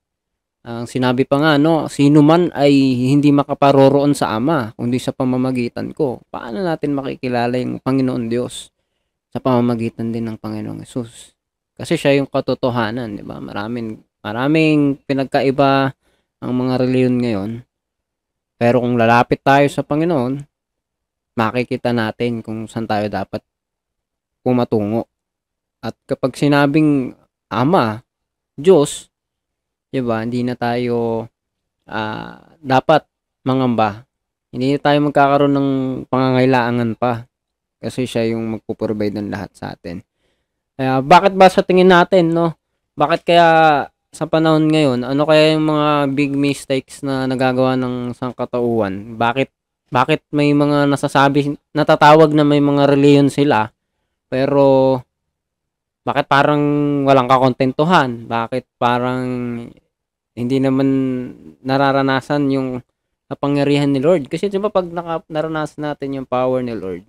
Ang 0.61 0.85
sinabi 0.85 1.25
pa 1.25 1.41
nga, 1.41 1.57
no, 1.57 1.89
sino 1.89 2.21
man 2.21 2.53
ay 2.53 2.73
hindi 3.09 3.33
makaparoroon 3.33 4.13
sa 4.13 4.37
Ama, 4.37 4.77
kundi 4.77 5.01
sa 5.01 5.09
pamamagitan 5.09 5.89
ko. 5.89 6.21
Paano 6.29 6.61
natin 6.61 6.93
makikilala 6.93 7.57
yung 7.57 7.81
Panginoon 7.81 8.29
Diyos? 8.29 8.69
Sa 9.33 9.41
pamamagitan 9.41 10.13
din 10.13 10.29
ng 10.29 10.37
Panginoong 10.37 10.85
Yesus. 10.85 11.33
Kasi 11.73 11.97
siya 11.97 12.21
yung 12.21 12.29
katotohanan, 12.29 13.17
di 13.17 13.25
ba? 13.25 13.41
Maraming, 13.41 13.97
maraming 14.21 15.01
pinagkaiba 15.01 15.97
ang 16.41 16.53
mga 16.53 16.73
reliyon 16.77 17.15
ngayon. 17.17 17.51
Pero 18.61 18.85
kung 18.85 19.01
lalapit 19.01 19.41
tayo 19.41 19.65
sa 19.65 19.81
Panginoon, 19.81 20.45
makikita 21.33 21.89
natin 21.89 22.45
kung 22.45 22.69
saan 22.69 22.85
tayo 22.85 23.09
dapat 23.09 23.41
pumatungo. 24.45 25.09
At 25.81 25.97
kapag 26.05 26.37
sinabing 26.37 27.17
Ama, 27.51 27.99
Diyos, 28.55 29.11
'di 29.91 29.99
ba? 30.05 30.23
Hindi 30.23 30.45
na 30.45 30.55
tayo 30.55 31.27
uh, 31.89 32.33
dapat 32.61 33.03
mangamba. 33.43 34.05
Hindi 34.53 34.77
na 34.77 34.79
tayo 34.79 34.97
magkakaroon 35.09 35.55
ng 35.55 35.69
pangangailangan 36.07 36.95
pa 36.95 37.25
kasi 37.81 38.05
siya 38.05 38.29
yung 38.31 38.59
magpo-provide 38.59 39.17
ng 39.17 39.31
lahat 39.33 39.51
sa 39.57 39.73
atin. 39.73 40.05
Kaya 40.77 41.01
bakit 41.01 41.33
ba 41.33 41.49
sa 41.49 41.65
tingin 41.65 41.89
natin, 41.89 42.29
no? 42.31 42.53
Bakit 42.93 43.21
kaya 43.25 43.47
sa 44.11 44.27
panahon 44.27 44.67
ngayon, 44.67 45.07
ano 45.07 45.23
kaya 45.23 45.55
yung 45.55 45.65
mga 45.71 45.87
big 46.13 46.35
mistakes 46.35 46.99
na 47.01 47.25
nagagawa 47.25 47.79
ng 47.79 48.13
sangkatauhan? 48.13 49.15
Bakit 49.15 49.49
bakit 49.91 50.23
may 50.31 50.55
mga 50.55 50.87
nasasabi, 50.87 51.59
natatawag 51.75 52.31
na 52.31 52.47
may 52.47 52.63
mga 52.63 52.87
reliyon 52.87 53.27
sila, 53.27 53.75
pero 54.31 54.99
bakit 56.01 56.25
parang 56.25 56.61
walang 57.05 57.29
kakontentuhan? 57.29 58.25
Bakit 58.25 58.65
parang 58.81 59.23
hindi 60.33 60.57
naman 60.57 60.87
nararanasan 61.61 62.49
yung 62.49 62.69
kapangyarihan 63.29 63.93
ni 63.93 64.01
Lord? 64.01 64.25
Kasi 64.25 64.49
'di 64.49 64.57
ba 64.57 64.73
pag 64.73 64.89
naka, 64.89 65.21
naranasan 65.29 65.93
natin 65.93 66.17
yung 66.21 66.27
power 66.27 66.65
ni 66.65 66.73
Lord, 66.73 67.05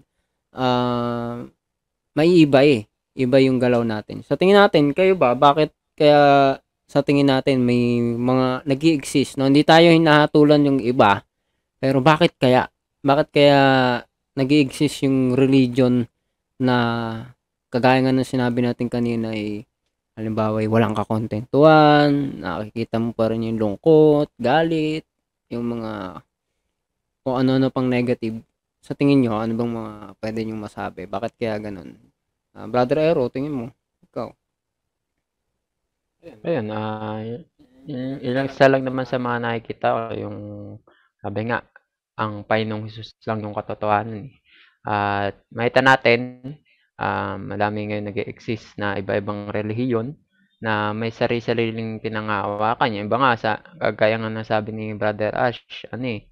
uh, 0.57 1.49
may 2.13 2.29
iba 2.45 2.61
eh. 2.65 2.85
Iba 3.13 3.37
yung 3.45 3.61
galaw 3.61 3.85
natin. 3.85 4.25
Sa 4.25 4.41
tingin 4.41 4.57
natin, 4.57 4.97
kayo 4.97 5.13
ba, 5.17 5.37
bakit 5.37 5.73
kaya 5.97 6.57
sa 6.89 7.01
tingin 7.05 7.29
natin 7.29 7.61
may 7.65 8.01
mga 8.01 8.65
nag 8.69 8.81
exist 8.89 9.37
no? 9.37 9.49
Hindi 9.49 9.65
tayo 9.65 9.93
hinahatulan 9.93 10.65
yung 10.65 10.81
iba. 10.81 11.25
Pero 11.81 12.01
bakit 12.05 12.37
kaya? 12.41 12.69
Bakit 13.05 13.29
kaya 13.33 13.61
nag 14.37 14.51
exist 14.53 15.05
yung 15.05 15.37
religion 15.37 16.09
na 16.61 16.77
kagaya 17.73 18.05
nga 18.05 18.13
ng 18.13 18.29
sinabi 18.29 18.61
natin 18.61 18.93
kanina 18.93 19.33
ay 19.33 19.65
halimbawa 20.13 20.61
ay 20.61 20.69
walang 20.69 20.93
kakontentuhan, 20.93 22.37
nakikita 22.45 23.01
mo 23.01 23.17
pa 23.17 23.33
rin 23.33 23.49
yung 23.49 23.57
lungkot, 23.57 24.29
galit, 24.37 25.09
yung 25.49 25.65
mga 25.81 26.21
kung 27.25 27.37
ano-ano 27.41 27.73
pang 27.73 27.89
negative. 27.89 28.45
Sa 28.83 28.93
tingin 28.93 29.25
nyo, 29.25 29.41
ano 29.41 29.57
bang 29.57 29.73
mga 29.73 29.93
pwede 30.21 30.39
nyo 30.45 30.57
masabi? 30.59 31.09
Bakit 31.09 31.33
kaya 31.39 31.57
ganun? 31.63 31.97
Uh, 32.53 32.67
Brother 32.69 32.99
Aero, 33.01 33.31
tingin 33.33 33.55
mo. 33.55 33.67
Ikaw. 34.11 34.29
Ayun, 36.45 36.67
uh, 36.71 37.19
ilang 38.21 38.47
isa 38.51 38.69
lang 38.69 38.83
naman 38.85 39.07
sa 39.07 39.17
mga 39.17 39.39
nakikita 39.43 40.13
yung 40.19 40.39
sabi 41.23 41.47
nga, 41.47 41.63
ang 42.19 42.43
Panginoong 42.43 42.91
Jesus 42.91 43.15
lang 43.25 43.41
yung 43.47 43.55
katotohanan. 43.55 44.27
Eh. 44.27 44.35
At 44.83 45.39
uh, 45.39 45.55
makita 45.55 45.81
natin 45.81 46.19
um, 46.99 47.53
madami 47.53 47.89
ngayon 47.89 48.07
nag 48.11 48.19
exist 48.29 48.77
na 48.81 48.97
iba-ibang 48.99 49.53
relihiyon 49.53 50.17
na 50.63 50.95
may 50.95 51.11
sarili-sariling 51.11 51.99
pinangahawakan. 51.99 52.95
Yung 52.95 53.07
iba 53.11 53.19
nga 53.19 53.33
sa 53.35 53.51
kagaya 53.83 54.17
nga 54.23 54.31
ng 54.31 54.47
sabi 54.47 54.71
ni 54.71 54.95
Brother 54.95 55.35
Ash, 55.35 55.59
ano 55.91 56.07
eh, 56.07 56.31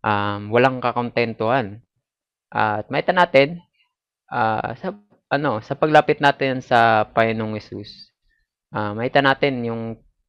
um, 0.00 0.48
walang 0.48 0.80
kakontentuhan. 0.80 1.84
At 2.48 2.88
makita 2.88 3.12
natin 3.12 3.60
ah, 4.32 4.72
sa 4.78 4.96
ano, 5.28 5.58
sa 5.60 5.74
paglapit 5.76 6.22
natin 6.22 6.62
sa 6.62 7.04
Panginoong 7.10 7.58
Hesus, 7.58 8.14
ah, 8.72 8.94
makita 8.96 9.20
natin 9.20 9.60
yung 9.66 9.82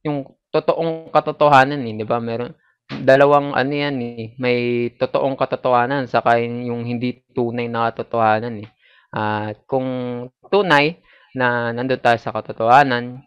yung 0.04 0.28
totoong 0.52 1.12
katotohanan 1.12 1.80
eh, 1.88 1.94
'di 1.96 2.06
ba? 2.08 2.18
Meron 2.20 2.52
dalawang 2.88 3.52
ano 3.56 3.72
yan 3.72 3.96
eh, 4.00 4.32
may 4.40 4.90
totoong 4.96 5.36
katotohanan 5.36 6.08
saka 6.08 6.40
yung 6.40 6.84
hindi 6.88 7.20
tunay 7.36 7.68
na 7.68 7.92
katotohanan 7.92 8.64
eh. 8.64 8.68
At 9.08 9.64
kung 9.64 9.88
tunay 10.52 11.00
na 11.32 11.72
nandun 11.72 12.00
tayo 12.00 12.18
sa 12.20 12.32
katotohanan 12.32 13.24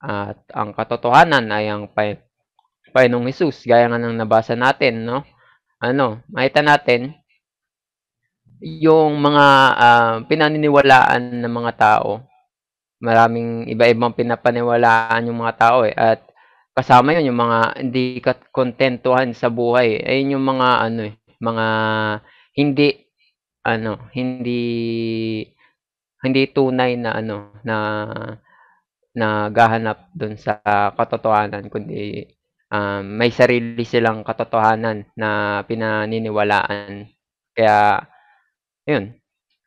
at 0.00 0.40
ang 0.56 0.72
katotohanan 0.72 1.44
ay 1.52 1.68
ang 1.68 1.88
pa 1.92 2.16
Panginoong 2.90 3.30
Hesus 3.30 3.70
gaya 3.70 3.86
nga 3.86 4.02
ng 4.02 4.18
nabasa 4.18 4.58
natin, 4.58 5.06
no? 5.06 5.22
Ano, 5.78 6.26
makita 6.26 6.60
natin 6.60 7.14
yung 8.60 9.16
mga 9.22 9.46
ah, 9.78 10.16
pinaniniwalaan 10.28 11.40
ng 11.40 11.54
mga 11.54 11.72
tao. 11.80 12.20
Maraming 13.00 13.64
iba-ibang 13.72 14.12
pinapaniwalaan 14.12 15.24
yung 15.24 15.40
mga 15.40 15.54
tao 15.56 15.88
eh 15.88 15.96
at 15.96 16.20
kasama 16.76 17.16
yun 17.16 17.32
yung 17.32 17.40
mga 17.40 17.58
hindi 17.80 18.20
kontentuhan 18.52 19.32
sa 19.32 19.48
buhay. 19.48 20.04
Ayun 20.04 20.36
yung 20.36 20.44
mga 20.44 20.68
ano 20.84 21.00
eh, 21.08 21.14
mga 21.40 21.66
hindi 22.60 23.09
ano, 23.64 24.10
hindi 24.16 24.62
hindi 26.20 26.42
tunay 26.52 27.00
na 27.00 27.10
ano, 27.16 27.36
na 27.64 27.76
naghahanap 29.10 30.14
dun 30.14 30.38
sa 30.38 30.62
katotohanan 30.94 31.66
kundi 31.66 32.22
um, 32.70 33.02
may 33.02 33.34
sarili 33.34 33.82
silang 33.82 34.22
katotohanan 34.22 35.04
na 35.18 35.60
pinaniniwalaan. 35.66 37.10
Kaya 37.50 38.06
yun, 38.86 39.14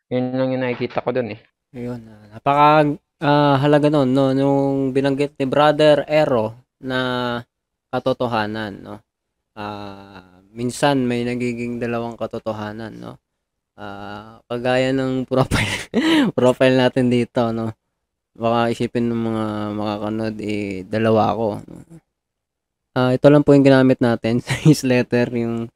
yun 0.08 0.26
lang 0.36 0.50
yung 0.56 0.64
nakikita 0.64 1.04
ko 1.04 1.12
dun 1.12 1.36
eh. 1.36 1.40
Ayun, 1.74 2.02
ah, 2.08 2.24
napaka 2.32 2.68
ah, 3.24 3.56
halaga 3.60 3.88
nun, 3.92 4.10
no, 4.14 4.32
nung 4.32 4.94
binanggit 4.96 5.36
ni 5.38 5.46
Brother 5.50 6.06
Ero 6.08 6.56
na 6.80 7.42
katotohanan, 7.92 8.74
no. 8.80 8.96
Ah, 9.58 10.42
minsan 10.54 11.06
may 11.06 11.26
nagiging 11.26 11.78
dalawang 11.82 12.16
katotohanan, 12.18 12.94
no. 12.98 13.23
Ah, 13.84 14.40
kagaya 14.48 14.96
ng 14.96 15.26
profile 15.32 15.76
profile 16.32 16.76
natin 16.80 17.12
dito, 17.12 17.52
no. 17.52 17.76
Baka 18.32 18.72
isipin 18.72 19.12
ng 19.12 19.22
mga 19.28 19.46
makakanood 19.76 20.36
eh 20.40 20.88
dalawa 20.88 21.36
ako. 21.36 21.48
Ah, 22.96 23.12
ito 23.12 23.28
lang 23.28 23.44
po 23.44 23.52
yung 23.52 23.68
ginamit 23.68 24.00
natin 24.00 24.40
sa 24.46 24.56
newsletter 24.64 25.28
yung 25.36 25.68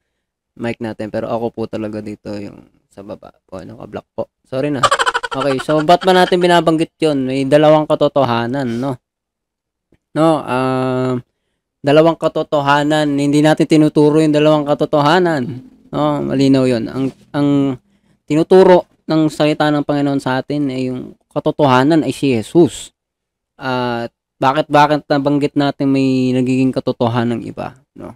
mic 0.56 0.80
natin 0.80 1.12
pero 1.12 1.28
ako 1.30 1.52
po 1.54 1.62
talaga 1.68 2.00
dito 2.00 2.32
yung 2.34 2.66
sa 2.88 3.04
baba 3.04 3.36
po 3.44 3.60
naka-block 3.60 4.08
po. 4.16 4.32
Sorry 4.48 4.72
na. 4.72 4.82
Okay, 5.28 5.60
so 5.60 5.84
ba't 5.84 6.02
ba 6.08 6.16
natin 6.16 6.40
binabanggit 6.40 6.96
'yon? 6.98 7.28
May 7.28 7.44
dalawang 7.44 7.86
katotohanan, 7.86 8.80
no? 8.80 8.96
No, 10.16 10.42
um 10.42 11.20
dalawang 11.84 12.18
katotohanan, 12.18 13.06
hindi 13.20 13.44
natin 13.44 13.68
tinuturo 13.70 14.18
yung 14.24 14.34
dalawang 14.34 14.66
katotohanan. 14.66 15.44
No, 15.92 16.24
malinaw 16.26 16.64
'yon. 16.66 16.90
Ang 16.90 17.06
ang 17.36 17.78
tinuturo 18.28 18.86
ng 19.08 19.32
salita 19.32 19.72
ng 19.72 19.88
Panginoon 19.88 20.20
sa 20.20 20.44
atin 20.44 20.68
ay 20.68 20.92
yung 20.92 21.16
katotohanan 21.32 22.04
ay 22.04 22.12
si 22.12 22.36
Jesus. 22.36 22.92
At 23.56 24.12
bakit 24.38 24.70
bakit 24.70 25.08
nabanggit 25.08 25.56
natin 25.56 25.90
may 25.90 26.36
nagiging 26.36 26.70
katotohanan 26.76 27.42
ng 27.42 27.50
iba, 27.50 27.80
no? 27.96 28.14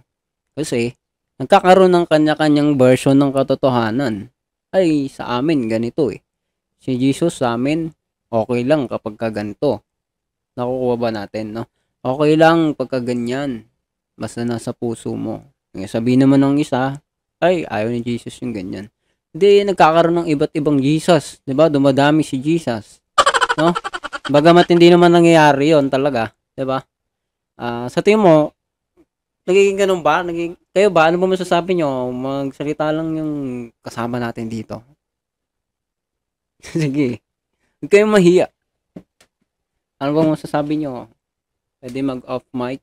Kasi 0.54 0.92
nagkakaroon 1.40 1.90
ng 1.90 2.06
kanya-kanyang 2.06 2.76
version 2.76 3.16
ng 3.16 3.32
katotohanan. 3.32 4.28
Ay 4.70 5.08
sa 5.08 5.40
amin 5.40 5.66
ganito 5.66 6.12
eh. 6.12 6.20
Si 6.78 6.94
Jesus 7.00 7.40
sa 7.40 7.56
amin 7.56 7.88
okay 8.28 8.62
lang 8.68 8.84
kapag 8.86 9.16
ka 9.16 9.32
ganito. 9.32 9.80
Nakukuha 10.52 10.94
ba 11.00 11.08
natin, 11.08 11.56
no? 11.56 11.64
Okay 12.04 12.36
lang 12.36 12.76
pagka 12.76 13.00
ganyan. 13.00 13.64
Basta 14.20 14.44
nasa 14.44 14.76
puso 14.76 15.16
mo. 15.16 15.48
Sabi 15.88 16.20
naman 16.20 16.44
ng 16.44 16.60
isa, 16.60 17.00
ay 17.40 17.64
ayaw 17.64 17.88
ni 17.88 18.04
Jesus 18.04 18.36
yung 18.44 18.52
ganyan. 18.52 18.91
Hindi, 19.32 19.64
nagkakaroon 19.64 20.16
ng 20.24 20.28
iba't 20.28 20.52
ibang 20.56 20.76
Jesus. 20.76 21.40
'di 21.44 21.56
ba 21.56 21.72
Dumadami 21.72 22.20
si 22.20 22.36
Jesus. 22.36 23.00
No? 23.56 23.72
Bagamat 24.28 24.68
hindi 24.68 24.92
naman 24.92 25.12
nangyayari 25.12 25.72
yon 25.72 25.88
talaga. 25.88 26.32
'di 26.52 26.64
ba 26.68 26.84
Ah, 27.62 27.86
sa 27.92 28.00
tingin 28.00 28.24
mo, 28.24 28.50
nagiging 29.46 29.78
ganun 29.78 30.02
ba? 30.02 30.24
Naging, 30.24 30.56
kayo 30.72 30.88
ba? 30.90 31.06
Ano 31.06 31.20
ba 31.22 31.30
masasabi 31.30 31.78
nyo? 31.78 32.10
Magsalita 32.10 32.90
lang 32.90 33.14
yung 33.14 33.32
kasama 33.84 34.16
natin 34.18 34.48
dito. 34.50 34.82
Sige. 36.74 37.20
Huwag 37.78 37.90
kayong 37.92 38.14
mahiya. 38.14 38.46
Ano 40.02 40.10
ba 40.16 40.34
masasabi 40.34 40.80
nyo? 40.82 41.06
Pwede 41.78 41.98
mag-off 42.02 42.46
mic? 42.50 42.82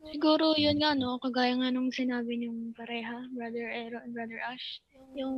Siguro 0.00 0.56
yun 0.56 0.80
nga 0.80 0.96
no, 0.96 1.20
kagaya 1.20 1.52
nga 1.60 1.68
nung 1.68 1.92
sinabi 1.92 2.40
niyong 2.40 2.72
pareha, 2.72 3.28
Brother 3.36 3.68
Ero 3.68 4.00
and 4.00 4.16
Brother 4.16 4.40
Ash, 4.48 4.80
yung 5.12 5.36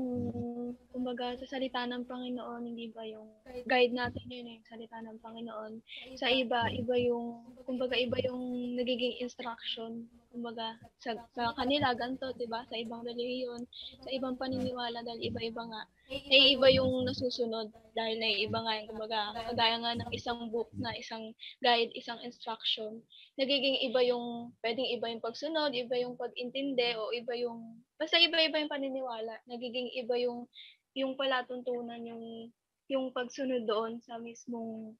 kumbaga 0.94 1.34
sa 1.34 1.50
salita 1.50 1.82
ng 1.82 2.06
Panginoon, 2.06 2.62
hindi 2.70 2.86
ba 2.94 3.02
yung 3.02 3.26
guide 3.66 3.90
natin 3.90 4.22
yun 4.30 4.46
eh, 4.54 4.58
salita 4.70 5.02
ng 5.02 5.18
Panginoon. 5.18 5.82
Sa 6.14 6.30
iba, 6.30 6.70
iba 6.70 6.94
yung, 6.94 7.42
kumbaga 7.66 7.98
iba 7.98 8.14
yung 8.22 8.78
nagiging 8.78 9.18
instruction, 9.18 10.06
kumbaga 10.32 10.80
sa, 10.96 11.12
sa 11.36 11.52
kanila 11.54 11.92
ganito, 11.92 12.32
'di 12.32 12.48
ba? 12.48 12.64
Sa 12.66 12.74
ibang 12.80 13.04
relihiyon, 13.04 13.68
sa 14.00 14.10
ibang 14.10 14.40
paniniwala 14.40 15.04
dahil 15.04 15.20
iba-iba 15.28 15.62
nga. 15.68 15.82
Eh 16.08 16.56
iba 16.56 16.72
yung 16.72 17.04
nasusunod 17.04 17.68
dahil 17.92 18.16
na 18.16 18.28
iba 18.32 18.58
nga 18.64 18.80
yung 18.80 18.88
kumbaga 18.88 19.20
kagaya 19.52 19.76
nga 19.84 19.92
ng 20.00 20.10
isang 20.16 20.48
book 20.48 20.72
na 20.80 20.96
isang 20.96 21.36
guide, 21.60 21.92
isang 21.92 22.18
instruction. 22.24 23.04
Nagiging 23.36 23.84
iba 23.92 24.00
yung 24.08 24.56
pwedeng 24.64 24.88
iba 24.88 25.06
yung 25.12 25.22
pagsunod, 25.22 25.76
iba 25.76 25.94
yung 26.00 26.16
pag-intindi 26.16 26.96
o 26.96 27.12
iba 27.12 27.36
yung 27.36 27.84
basta 28.00 28.16
iba-iba 28.16 28.56
yung 28.58 28.72
paniniwala. 28.72 29.36
Nagiging 29.46 29.92
iba 30.00 30.16
yung 30.16 30.48
yung 30.96 31.16
palatuntunan 31.16 32.00
yung 32.04 32.48
yung 32.88 33.12
pagsunod 33.12 33.64
doon 33.64 34.00
sa 34.04 34.20
mismong 34.20 34.96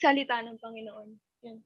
salita 0.00 0.40
ng 0.44 0.60
Panginoon. 0.60 1.08
Yun. 1.44 1.58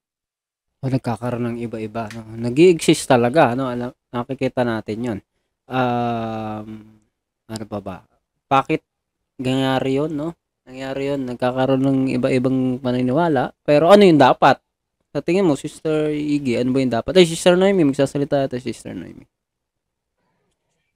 O 0.80 0.88
nagkakaroon 0.88 1.44
ng 1.52 1.58
iba-iba. 1.60 2.08
No? 2.16 2.24
nag 2.40 2.56
exist 2.56 3.04
talaga. 3.04 3.52
No? 3.52 3.68
Alam, 3.68 3.92
nakikita 4.12 4.64
natin 4.64 4.98
yon 5.00 5.20
Um, 5.70 6.98
ano 7.46 7.64
ba 7.70 7.78
ba? 7.78 7.96
Bakit 8.50 8.82
nangyari 9.38 10.02
yun? 10.02 10.10
No? 10.18 10.34
Nangyari 10.66 11.14
yun. 11.14 11.30
Nagkakaroon 11.30 11.84
ng 11.84 12.00
iba-ibang 12.18 12.82
paniniwala. 12.82 13.54
Pero 13.62 13.86
ano 13.92 14.02
yung 14.02 14.18
dapat? 14.18 14.58
Sa 15.14 15.22
tingin 15.22 15.46
mo, 15.46 15.54
Sister 15.54 16.10
Iggy, 16.10 16.58
ano 16.58 16.74
ba 16.74 16.78
yung 16.82 16.94
dapat? 16.94 17.12
Ay, 17.18 17.26
Sister 17.26 17.54
Noemi, 17.54 17.82
magsasalita 17.82 18.46
ito, 18.46 18.58
Sister 18.58 18.94
Noemi. 18.94 19.26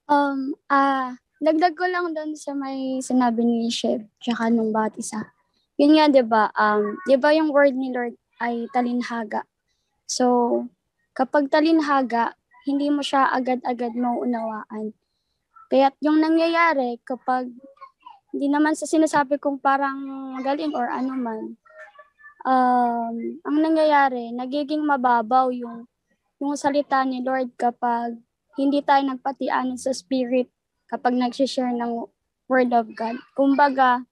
Um, 0.07 0.55
ah, 0.71 1.15
dagdag 1.43 1.75
ko 1.75 1.83
lang 1.87 2.15
doon 2.15 2.31
sa 2.35 2.55
may 2.55 3.03
sinabi 3.03 3.43
ni 3.43 3.67
Chef, 3.67 4.03
tsaka 4.23 4.47
nung 4.47 4.71
bawat 4.71 4.95
isa. 4.95 5.19
Yun 5.75 5.99
nga, 5.99 6.05
di 6.07 6.23
ba, 6.23 6.47
um, 6.55 6.95
di 7.03 7.19
ba 7.19 7.35
yung 7.35 7.51
word 7.51 7.75
ni 7.75 7.91
Lord 7.91 8.15
ay 8.39 8.71
talinhaga. 8.71 9.43
So, 10.05 10.65
kapag 11.17 11.49
talinhaga, 11.49 12.37
hindi 12.65 12.89
mo 12.89 13.05
siya 13.05 13.29
agad-agad 13.29 13.93
mauunawaan. 13.93 14.93
Kaya 15.69 15.93
yung 16.01 16.21
nangyayari 16.21 17.01
kapag 17.05 17.49
hindi 18.33 18.47
naman 18.49 18.73
sa 18.77 18.85
sinasabi 18.85 19.41
kong 19.41 19.61
parang 19.61 20.01
magaling 20.37 20.73
or 20.73 20.89
ano 20.89 21.13
man, 21.13 21.43
um, 22.45 23.15
ang 23.41 23.57
nangyayari, 23.57 24.33
nagiging 24.33 24.85
mababaw 24.85 25.49
yung 25.49 25.89
yung 26.37 26.53
salita 26.59 27.01
ni 27.07 27.23
Lord 27.23 27.55
kapag 27.55 28.19
hindi 28.59 28.83
tayo 28.83 29.07
nagpatianan 29.07 29.79
sa 29.79 29.95
spirit 29.95 30.51
kapag 30.91 31.17
nag-share 31.17 31.73
ng 31.73 32.05
word 32.45 32.71
of 32.75 32.91
God. 32.93 33.17
Kumbaga, 33.33 34.05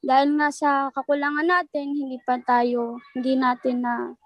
dahil 0.00 0.34
nga 0.40 0.48
sa 0.48 0.70
kakulangan 0.96 1.46
natin, 1.46 1.92
hindi 1.92 2.18
pa 2.24 2.40
tayo, 2.40 2.98
hindi 3.14 3.36
natin 3.36 3.84
na 3.84 4.16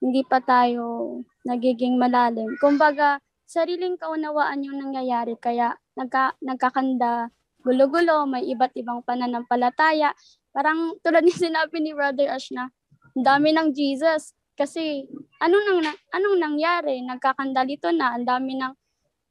hindi 0.00 0.24
pa 0.24 0.40
tayo 0.40 1.20
nagiging 1.44 2.00
malalim. 2.00 2.56
Kumbaga, 2.56 3.20
sariling 3.44 4.00
kaunawaan 4.00 4.64
yung 4.64 4.80
nangyayari 4.80 5.36
kaya 5.36 5.76
nagka, 5.94 6.34
nagkakanda 6.40 7.28
gulo-gulo, 7.60 8.24
may 8.24 8.48
iba't 8.48 8.72
ibang 8.80 9.04
pananampalataya. 9.04 10.16
Parang 10.50 10.96
tulad 11.04 11.22
ni 11.22 11.32
sinabi 11.32 11.78
ni 11.84 11.92
Brother 11.92 12.32
Ash 12.32 12.48
na 12.50 12.72
dami 13.12 13.52
ng 13.52 13.76
Jesus 13.76 14.32
kasi 14.56 15.04
anong 15.44 15.84
nang 15.84 15.96
anong 16.16 16.36
nangyari? 16.40 17.00
Nagkakandalito 17.04 17.92
na, 17.92 18.16
ang 18.16 18.24
dami 18.24 18.56
ng 18.56 18.74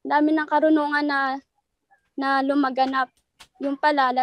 dami 0.06 0.30
ng 0.34 0.48
karunungan 0.48 1.06
na 1.06 1.20
na 2.14 2.42
lumaganap. 2.46 3.10
Yung 3.60 3.80
pala 3.80 4.14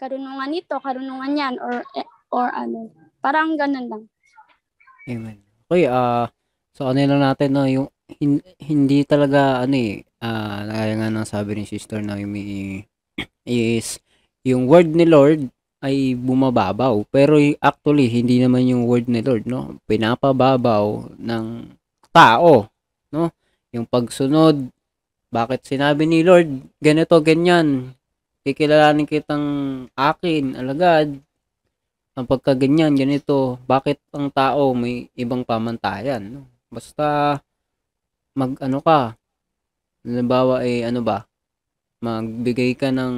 karunungan 0.00 0.50
nito, 0.50 0.76
karunungan 0.82 1.32
yan, 1.32 1.54
or, 1.62 1.80
eh, 1.96 2.08
or 2.28 2.50
ano. 2.50 2.90
Parang 3.22 3.56
ganun 3.56 3.86
lang. 3.88 4.04
Amen. 5.08 5.43
Okay, 5.70 5.88
ah 5.88 6.28
so 6.76 6.90
ano 6.92 7.00
lang 7.08 7.22
natin 7.24 7.48
no, 7.56 7.64
yung 7.64 7.88
hin- 8.20 8.44
hindi 8.60 9.00
talaga 9.08 9.64
ano 9.64 9.74
eh, 9.80 10.04
ah 10.20 10.60
gaya 10.68 10.92
nga 11.00 11.08
ng 11.08 11.24
sabi 11.24 11.56
ni 11.56 11.64
sister 11.64 12.04
na 12.04 12.20
may 12.20 12.84
is 13.48 14.00
yung 14.44 14.68
word 14.68 14.92
ni 14.92 15.08
Lord 15.08 15.48
ay 15.84 16.16
bumababaw. 16.16 17.04
Pero 17.12 17.36
actually, 17.60 18.08
hindi 18.08 18.40
naman 18.40 18.64
yung 18.68 18.88
word 18.88 19.08
ni 19.08 19.20
Lord, 19.20 19.44
no? 19.44 19.76
Pinapababaw 19.84 21.12
ng 21.20 21.46
tao, 22.08 22.68
no? 23.12 23.28
Yung 23.76 23.84
pagsunod, 23.84 24.72
bakit 25.28 25.68
sinabi 25.68 26.08
ni 26.08 26.24
Lord, 26.24 26.48
ganito, 26.80 27.20
ganyan, 27.20 27.92
kikilalanin 28.44 29.04
kitang 29.04 29.46
akin, 29.92 30.56
alagad, 30.56 31.20
ang 32.14 32.26
pagkaganyan, 32.30 32.94
ganito, 32.94 33.58
bakit 33.66 33.98
ang 34.14 34.30
tao 34.30 34.70
may 34.70 35.10
ibang 35.18 35.42
pamantayan, 35.42 36.22
no? 36.22 36.40
Basta, 36.70 37.38
mag, 38.38 38.54
ano 38.62 38.78
ka, 38.78 39.18
halimbawa, 40.06 40.62
eh, 40.62 40.86
ano 40.86 41.02
ba, 41.02 41.26
magbigay 41.98 42.78
ka 42.78 42.94
ng 42.94 43.14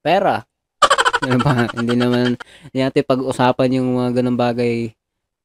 pera, 0.00 0.40
ano 1.24 1.36
ba, 1.44 1.68
hindi 1.76 1.94
naman, 1.96 2.40
hindi 2.72 2.78
natin 2.80 3.04
pag-usapan 3.04 3.76
yung 3.76 4.00
mga 4.00 4.10
ganang 4.20 4.40
bagay 4.40 4.96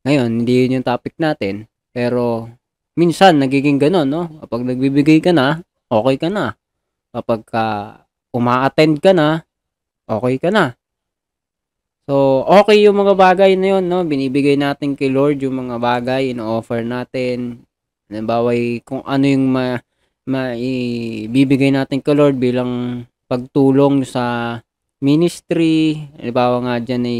ngayon, 0.07 0.29
hindi 0.41 0.53
yun 0.65 0.75
yung 0.79 0.87
topic 0.87 1.13
natin, 1.19 1.67
pero, 1.91 2.47
minsan, 2.95 3.35
nagiging 3.35 3.83
ganon, 3.83 4.07
no? 4.07 4.31
Kapag 4.47 4.63
nagbibigay 4.63 5.19
ka 5.19 5.35
na, 5.35 5.59
okay 5.91 6.15
ka 6.15 6.31
na. 6.31 6.55
Kapag 7.11 7.41
ka 7.43 7.65
uma-attend 8.31 9.03
ka 9.03 9.11
na, 9.11 9.43
okay 10.07 10.39
ka 10.39 10.49
na. 10.49 10.79
So, 12.09 12.41
okay 12.49 12.81
yung 12.81 12.97
mga 12.97 13.13
bagay 13.13 13.51
na 13.53 13.77
yun, 13.77 13.85
no? 13.85 14.01
Binibigay 14.01 14.57
natin 14.57 14.97
kay 14.97 15.13
Lord 15.13 15.37
yung 15.45 15.67
mga 15.67 15.77
bagay, 15.77 16.33
ino-offer 16.33 16.81
natin. 16.81 17.61
Halimbawa, 18.09 18.57
eh, 18.57 18.81
kung 18.81 19.05
ano 19.05 19.25
yung 19.29 19.45
ma, 19.53 19.77
maibibigay 20.25 21.69
natin 21.69 22.01
kay 22.01 22.17
Lord 22.17 22.41
bilang 22.41 23.05
pagtulong 23.29 24.01
sa 24.03 24.57
ministry. 24.97 26.09
Halimbawa 26.17 26.61
nga 26.65 26.75
dyan 26.81 27.05
ay 27.05 27.19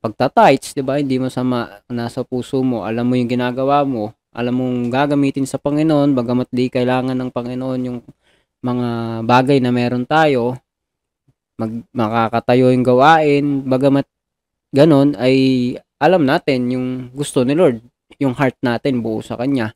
pagtatights, 0.00 0.72
di 0.72 0.82
ba? 0.84 0.96
Hindi 0.96 1.20
mo 1.20 1.28
sama, 1.28 1.82
nasa 1.90 2.22
puso 2.22 2.62
mo, 2.64 2.86
alam 2.86 3.08
mo 3.08 3.18
yung 3.18 3.28
ginagawa 3.28 3.82
mo, 3.82 4.14
alam 4.30 4.54
mong 4.54 4.78
gagamitin 4.92 5.48
sa 5.48 5.58
Panginoon, 5.58 6.14
bagamat 6.14 6.48
di 6.52 6.70
kailangan 6.70 7.16
ng 7.16 7.30
Panginoon 7.32 7.80
yung 7.88 7.98
mga 8.62 8.88
bagay 9.26 9.58
na 9.58 9.74
meron 9.74 10.06
tayo, 10.06 10.56
mag, 11.56 11.72
makakatayo 11.92 12.72
yung 12.72 12.86
gawain, 12.86 13.44
bagamat 13.64 14.06
ganon 14.72 15.16
ay 15.16 15.36
alam 15.96 16.28
natin 16.28 16.68
yung 16.68 16.88
gusto 17.16 17.42
ni 17.42 17.56
Lord, 17.56 17.80
yung 18.20 18.36
heart 18.36 18.60
natin 18.60 19.00
buo 19.00 19.24
sa 19.24 19.40
Kanya. 19.40 19.72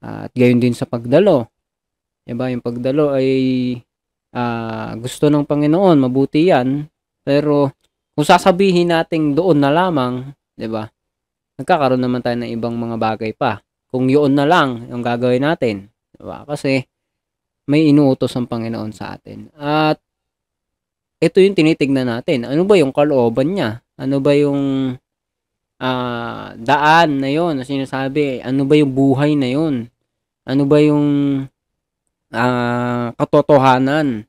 At 0.00 0.32
gayon 0.32 0.62
din 0.62 0.72
sa 0.72 0.86
pagdalo. 0.88 1.50
Diba? 2.24 2.48
Yung 2.48 2.62
pagdalo 2.62 3.10
ay 3.12 3.28
ah, 4.34 4.94
gusto 4.96 5.26
ng 5.26 5.44
Panginoon, 5.44 5.98
mabuti 5.98 6.48
yan. 6.48 6.86
Pero 7.26 7.74
kung 8.14 8.26
sasabihin 8.26 8.94
natin 8.94 9.34
doon 9.34 9.60
na 9.60 9.70
lamang, 9.70 10.30
'di 10.56 10.68
ba? 10.70 10.88
Nagkakaroon 11.60 12.00
naman 12.00 12.24
tayo 12.24 12.36
ng 12.40 12.50
ibang 12.52 12.74
mga 12.76 12.96
bagay 12.96 13.32
pa. 13.36 13.60
Kung 13.90 14.06
yun 14.08 14.32
na 14.32 14.46
lang 14.46 14.88
yung 14.88 15.02
gagawin 15.04 15.44
natin, 15.44 15.90
'di 16.16 16.22
ba? 16.24 16.46
Kasi 16.46 16.80
may 17.70 17.86
inuutos 17.90 18.34
ang 18.34 18.50
Panginoon 18.50 18.90
sa 18.90 19.14
atin. 19.14 19.46
At 19.54 20.02
ito 21.20 21.36
yung 21.38 21.56
tinitignan 21.56 22.08
natin. 22.08 22.48
Ano 22.48 22.64
ba 22.64 22.80
yung 22.80 22.96
kalooban 22.96 23.52
niya? 23.52 23.84
Ano 24.00 24.24
ba 24.24 24.32
yung 24.32 24.96
ah, 25.76 26.56
daan 26.56 27.20
na 27.20 27.28
yon 27.28 27.60
na 27.60 27.64
sinasabi? 27.68 28.40
Ano 28.40 28.64
ba 28.64 28.74
yung 28.80 28.92
buhay 28.96 29.36
na 29.36 29.52
yon? 29.52 29.92
Ano 30.48 30.64
ba 30.64 30.80
yung 30.80 31.08
ah, 32.32 33.12
katotohanan? 33.20 34.24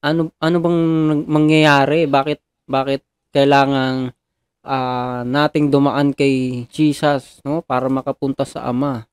Ano 0.00 0.30
ano 0.38 0.56
bang 0.62 0.80
mangyayari? 1.26 2.06
Bakit 2.06 2.40
bakit 2.70 3.02
kailangang 3.34 4.14
ah, 4.64 5.26
nating 5.26 5.68
dumaan 5.74 6.14
kay 6.16 6.64
Jesus, 6.70 7.42
no, 7.42 7.60
para 7.60 7.90
makapunta 7.90 8.46
sa 8.46 8.70
Ama? 8.70 9.04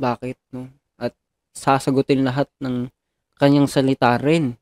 Bakit, 0.00 0.38
no? 0.54 0.72
At 0.98 1.14
sasagutin 1.54 2.24
lahat 2.26 2.50
ng 2.64 2.88
kanyang 3.38 3.70
salita 3.70 4.18
rin. 4.18 4.58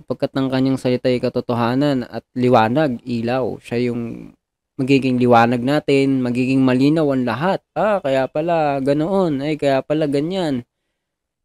Sapagkat 0.00 0.32
ng 0.32 0.48
kanyang 0.48 0.80
salita 0.80 1.12
ay 1.12 1.20
katotohanan 1.20 2.08
at 2.08 2.24
liwanag, 2.32 3.04
ilaw. 3.04 3.60
Siya 3.60 3.92
yung 3.92 4.32
magiging 4.80 5.20
liwanag 5.20 5.60
natin, 5.60 6.24
magiging 6.24 6.64
malinaw 6.64 7.04
ang 7.12 7.28
lahat. 7.28 7.60
Ah, 7.76 8.00
kaya 8.00 8.24
pala 8.32 8.80
ganoon, 8.80 9.44
ay 9.44 9.60
kaya 9.60 9.84
pala 9.84 10.08
ganyan. 10.08 10.64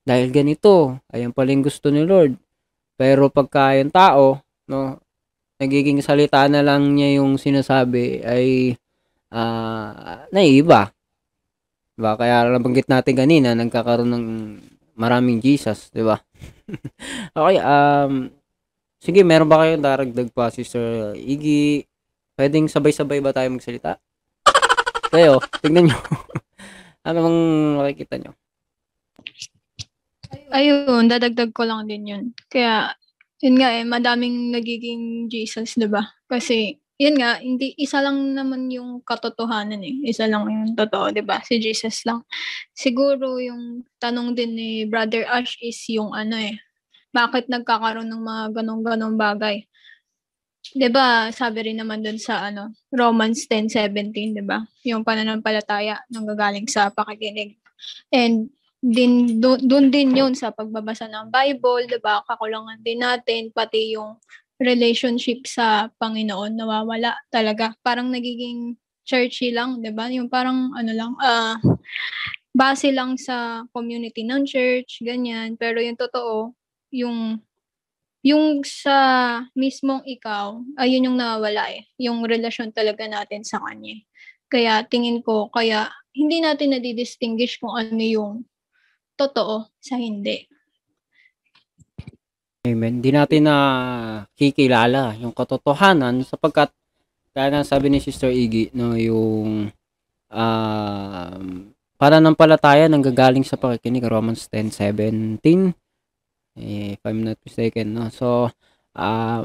Dahil 0.08 0.32
ganito, 0.32 1.04
ayan 1.12 1.36
pala 1.36 1.52
yung 1.52 1.68
gusto 1.68 1.92
ni 1.92 2.08
Lord. 2.08 2.40
Pero 2.96 3.28
pagka 3.28 3.76
yung 3.76 3.92
tao, 3.92 4.40
no, 4.72 5.04
nagiging 5.60 6.00
salita 6.00 6.48
na 6.48 6.64
lang 6.64 6.96
niya 6.96 7.20
yung 7.20 7.36
sinasabi 7.36 8.24
ay 8.24 8.80
ah 9.36 10.24
naiiba. 10.32 10.96
Diba? 12.00 12.12
Kaya 12.16 12.48
nabanggit 12.48 12.88
natin 12.88 13.20
kanina, 13.20 13.52
nagkakaroon 13.52 14.16
ng 14.16 14.26
maraming 14.96 15.44
Jesus, 15.44 15.92
di 15.92 16.08
ba? 16.08 16.16
okay, 17.36 17.60
um, 17.60 18.32
sige, 19.06 19.22
meron 19.22 19.46
ba 19.46 19.62
kayong 19.62 19.86
daragdag 19.86 20.30
pa, 20.34 20.50
Sister 20.50 21.14
Iggy? 21.14 21.86
Pwedeng 22.34 22.66
sabay-sabay 22.66 23.22
ba 23.22 23.30
tayo 23.30 23.54
magsalita? 23.54 24.02
Kayo, 25.14 25.38
tignan 25.62 25.94
nyo. 25.94 25.98
ano 27.08 27.18
bang 27.22 27.40
makikita 27.78 28.18
nyo? 28.18 28.34
Ayun, 30.50 31.06
dadagdag 31.06 31.54
ko 31.54 31.64
lang 31.70 31.86
din 31.86 32.10
yun. 32.10 32.24
Kaya, 32.50 32.98
yun 33.46 33.62
nga 33.62 33.70
eh, 33.78 33.86
madaming 33.86 34.50
nagiging 34.50 35.30
Jesus, 35.30 35.78
di 35.78 35.86
ba? 35.86 36.02
Kasi, 36.26 36.76
yun 36.98 37.16
nga, 37.22 37.38
hindi, 37.40 37.78
isa 37.78 38.02
lang 38.02 38.34
naman 38.34 38.72
yung 38.74 39.06
katotohanan 39.06 39.84
eh. 39.86 39.96
Isa 40.10 40.26
lang 40.26 40.50
yung 40.50 40.74
totoo, 40.74 41.14
di 41.14 41.22
ba? 41.22 41.40
Si 41.46 41.62
Jesus 41.62 42.04
lang. 42.08 42.26
Siguro 42.74 43.38
yung 43.38 43.86
tanong 44.02 44.34
din 44.34 44.52
ni 44.58 44.70
Brother 44.90 45.28
Ash 45.30 45.60
is 45.62 45.80
yung 45.92 46.12
ano 46.16 46.36
eh, 46.40 46.56
bakit 47.16 47.48
nagkakaroon 47.48 48.12
ng 48.12 48.24
mga 48.28 48.44
ganong-ganong 48.60 49.16
bagay? 49.16 49.64
'Di 50.76 50.90
ba 50.92 51.32
sabi 51.32 51.72
rin 51.72 51.80
naman 51.80 52.04
dun 52.04 52.20
sa 52.20 52.52
ano, 52.52 52.76
Romans 52.92 53.48
10:17, 53.48 54.36
'di 54.36 54.44
ba? 54.44 54.66
Yung 54.84 55.08
pananampalataya 55.08 56.04
nanggagaling 56.12 56.68
sa 56.68 56.92
pakikinig. 56.92 57.56
And 58.12 58.52
din 58.82 59.40
do, 59.40 59.56
doon 59.62 59.94
din 59.94 60.12
'yun 60.18 60.34
sa 60.36 60.52
pagbabasa 60.52 61.08
ng 61.08 61.32
Bible, 61.32 61.88
'di 61.88 62.00
ba? 62.04 62.26
Kakulangan 62.28 62.82
din 62.84 63.00
natin 63.06 63.54
pati 63.56 63.96
yung 63.96 64.20
relationship 64.60 65.48
sa 65.48 65.92
Panginoon 66.02 66.56
nawawala 66.56 67.16
talaga. 67.32 67.76
Parang 67.86 68.12
nagiging 68.12 68.76
churchy 69.06 69.54
lang, 69.54 69.80
'di 69.80 69.94
ba? 69.94 70.10
Yung 70.12 70.28
parang 70.28 70.74
ano 70.74 70.92
lang 70.92 71.14
ah 71.22 71.56
base 72.56 72.88
lang 72.96 73.20
sa 73.20 73.68
community 73.76 74.24
ng 74.24 74.48
church, 74.48 75.04
ganyan. 75.04 75.60
Pero 75.60 75.84
yung 75.84 76.00
totoo, 76.00 76.56
yung 76.92 77.40
yung 78.26 78.66
sa 78.66 78.98
mismong 79.54 80.02
ikaw, 80.10 80.58
ayun 80.82 81.14
yung 81.14 81.18
nawawala 81.18 81.70
eh. 81.70 81.86
Yung 82.02 82.26
relasyon 82.26 82.74
talaga 82.74 83.06
natin 83.06 83.46
sa 83.46 83.62
kanya. 83.62 84.02
eh. 84.02 84.02
Kaya 84.50 84.82
tingin 84.82 85.22
ko, 85.22 85.54
kaya 85.54 85.94
hindi 86.10 86.42
natin 86.42 86.74
nadidistinguish 86.74 87.62
kung 87.62 87.78
ano 87.78 88.02
yung 88.02 88.34
totoo 89.14 89.70
sa 89.78 90.02
hindi. 90.02 90.50
Amen. 92.66 92.98
Di 92.98 93.14
natin 93.14 93.46
na 93.46 93.58
kikilala 94.34 95.14
yung 95.22 95.30
katotohanan 95.30 96.26
sapagkat 96.26 96.74
kaya 97.30 97.54
nga 97.54 97.62
sabi 97.62 97.94
ni 97.94 98.02
Sister 98.02 98.34
Iggy 98.34 98.74
no 98.74 98.98
yung 98.98 99.70
um, 100.34 101.44
pananampalataya 102.02 102.90
nang 102.90 103.06
gagaling 103.06 103.46
sa 103.46 103.60
pakikinig 103.60 104.08
Romans 104.08 104.50
10:17 104.50 105.78
eh, 106.56 106.96
if 106.98 107.02
I'm 107.04 107.24
not 107.24 107.40
mistaken 107.44 107.96
no. 107.96 108.10
So 108.12 108.52
ah 108.96 109.44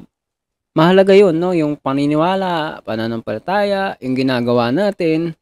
mahalaga 0.74 1.12
'yun 1.14 1.36
no 1.36 1.52
yung 1.54 1.76
paniniwala, 1.78 2.82
pananampalataya, 2.86 3.98
yung 4.02 4.14
ginagawa 4.14 4.70
natin 4.70 5.34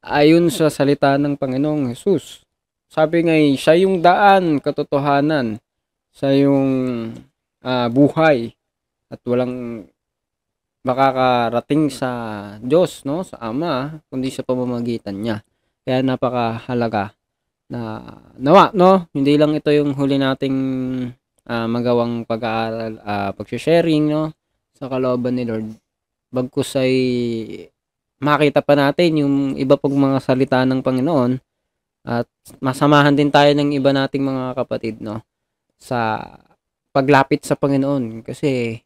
ayon 0.00 0.48
sa 0.48 0.72
salita 0.72 1.20
ng 1.20 1.36
Panginoong 1.36 1.92
Jesus. 1.92 2.42
Sabi 2.90 3.22
nga 3.22 3.36
eh, 3.36 3.54
siya 3.54 3.74
yung 3.86 4.02
daan, 4.02 4.58
katotohanan 4.58 5.62
sa 6.10 6.34
yung 6.34 6.70
ah, 7.62 7.86
buhay 7.86 8.50
at 9.12 9.20
walang 9.22 9.86
makakarating 10.82 11.92
sa 11.92 12.10
Diyos, 12.58 13.04
no, 13.04 13.20
sa 13.22 13.36
Ama, 13.38 14.00
kundi 14.08 14.32
sa 14.32 14.42
pamamagitan 14.42 15.20
niya. 15.20 15.44
Kaya 15.84 16.00
napakahalaga 16.00 17.14
na 17.70 18.02
nawa, 18.34 18.74
no, 18.74 19.06
hindi 19.14 19.38
lang 19.38 19.54
ito 19.54 19.70
yung 19.70 19.94
huli 19.94 20.18
nating 20.18 20.56
ah, 21.46 21.70
magawang 21.70 22.26
pag-aaral, 22.26 22.98
ah, 23.06 23.30
pag-sharing, 23.30 24.10
no, 24.10 24.34
sa 24.74 24.90
kalooban 24.90 25.38
ni 25.38 25.46
Lord. 25.46 25.70
Bagkus 26.34 26.74
ay 26.80 26.94
makita 28.20 28.60
pa 28.60 28.74
natin 28.76 29.22
yung 29.24 29.36
iba 29.56 29.78
pong 29.78 29.96
mga 29.96 30.18
salita 30.20 30.58
ng 30.66 30.82
Panginoon 30.84 31.40
at 32.04 32.28
masamahan 32.60 33.16
din 33.16 33.32
tayo 33.32 33.52
ng 33.52 33.76
iba 33.76 33.92
nating 33.92 34.24
mga 34.24 34.44
kapatid 34.56 35.00
no? 35.04 35.24
Sa 35.80 36.20
paglapit 36.92 37.44
sa 37.44 37.56
Panginoon. 37.56 38.24
Kasi 38.24 38.76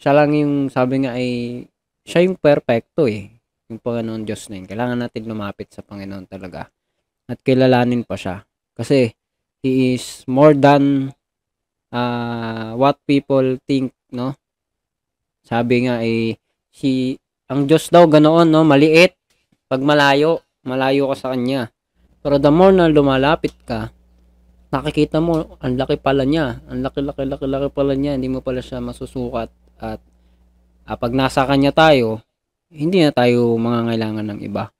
siya 0.00 0.12
lang 0.16 0.32
yung 0.36 0.54
sabi 0.72 1.04
nga 1.04 1.16
ay 1.16 1.28
siya 2.04 2.24
yung 2.26 2.36
perfecto 2.40 3.06
eh 3.06 3.30
yung 3.68 3.80
Panginoon 3.80 4.24
Diyos 4.28 4.48
na 4.48 4.60
yun. 4.60 4.66
Kailangan 4.68 4.98
natin 5.00 5.28
lumapit 5.28 5.72
sa 5.72 5.84
Panginoon 5.84 6.26
talaga 6.28 6.68
at 7.32 7.40
kilalanin 7.40 8.04
pa 8.04 8.20
siya 8.20 8.44
kasi 8.76 9.16
He 9.62 9.94
is 9.94 10.26
more 10.26 10.58
than 10.58 11.14
uh, 11.94 12.74
what 12.76 12.98
people 13.08 13.56
think 13.64 13.94
no 14.12 14.36
sabi 15.46 15.88
nga 15.88 16.02
ay 16.04 16.36
si 16.68 17.16
ang 17.48 17.64
Diyos 17.64 17.88
daw 17.88 18.04
ganoon 18.04 18.52
no 18.52 18.66
maliit 18.68 19.16
pag 19.70 19.80
malayo 19.80 20.44
malayo 20.66 21.08
ka 21.14 21.16
sa 21.16 21.30
kanya 21.32 21.72
pero 22.22 22.38
the 22.38 22.54
more 22.54 22.70
na 22.70 22.86
lumalapit 22.86 23.50
ka, 23.66 23.90
nakikita 24.70 25.18
mo, 25.18 25.58
ang 25.58 25.74
laki 25.74 25.98
pala 25.98 26.22
niya. 26.22 26.62
Ang 26.70 26.86
laki, 26.86 27.02
laki, 27.02 27.26
laki, 27.26 27.46
laki 27.50 27.68
pala 27.74 27.98
niya. 27.98 28.14
Hindi 28.14 28.30
mo 28.30 28.38
pala 28.38 28.62
siya 28.62 28.78
masusukat. 28.78 29.50
At 29.82 29.98
ah, 30.86 30.96
pag 30.96 31.10
nasa 31.10 31.42
kanya 31.50 31.74
tayo, 31.74 32.22
hindi 32.70 33.02
na 33.02 33.10
tayo 33.10 33.58
mangangailangan 33.58 34.26
ng 34.32 34.40
iba. 34.46 34.70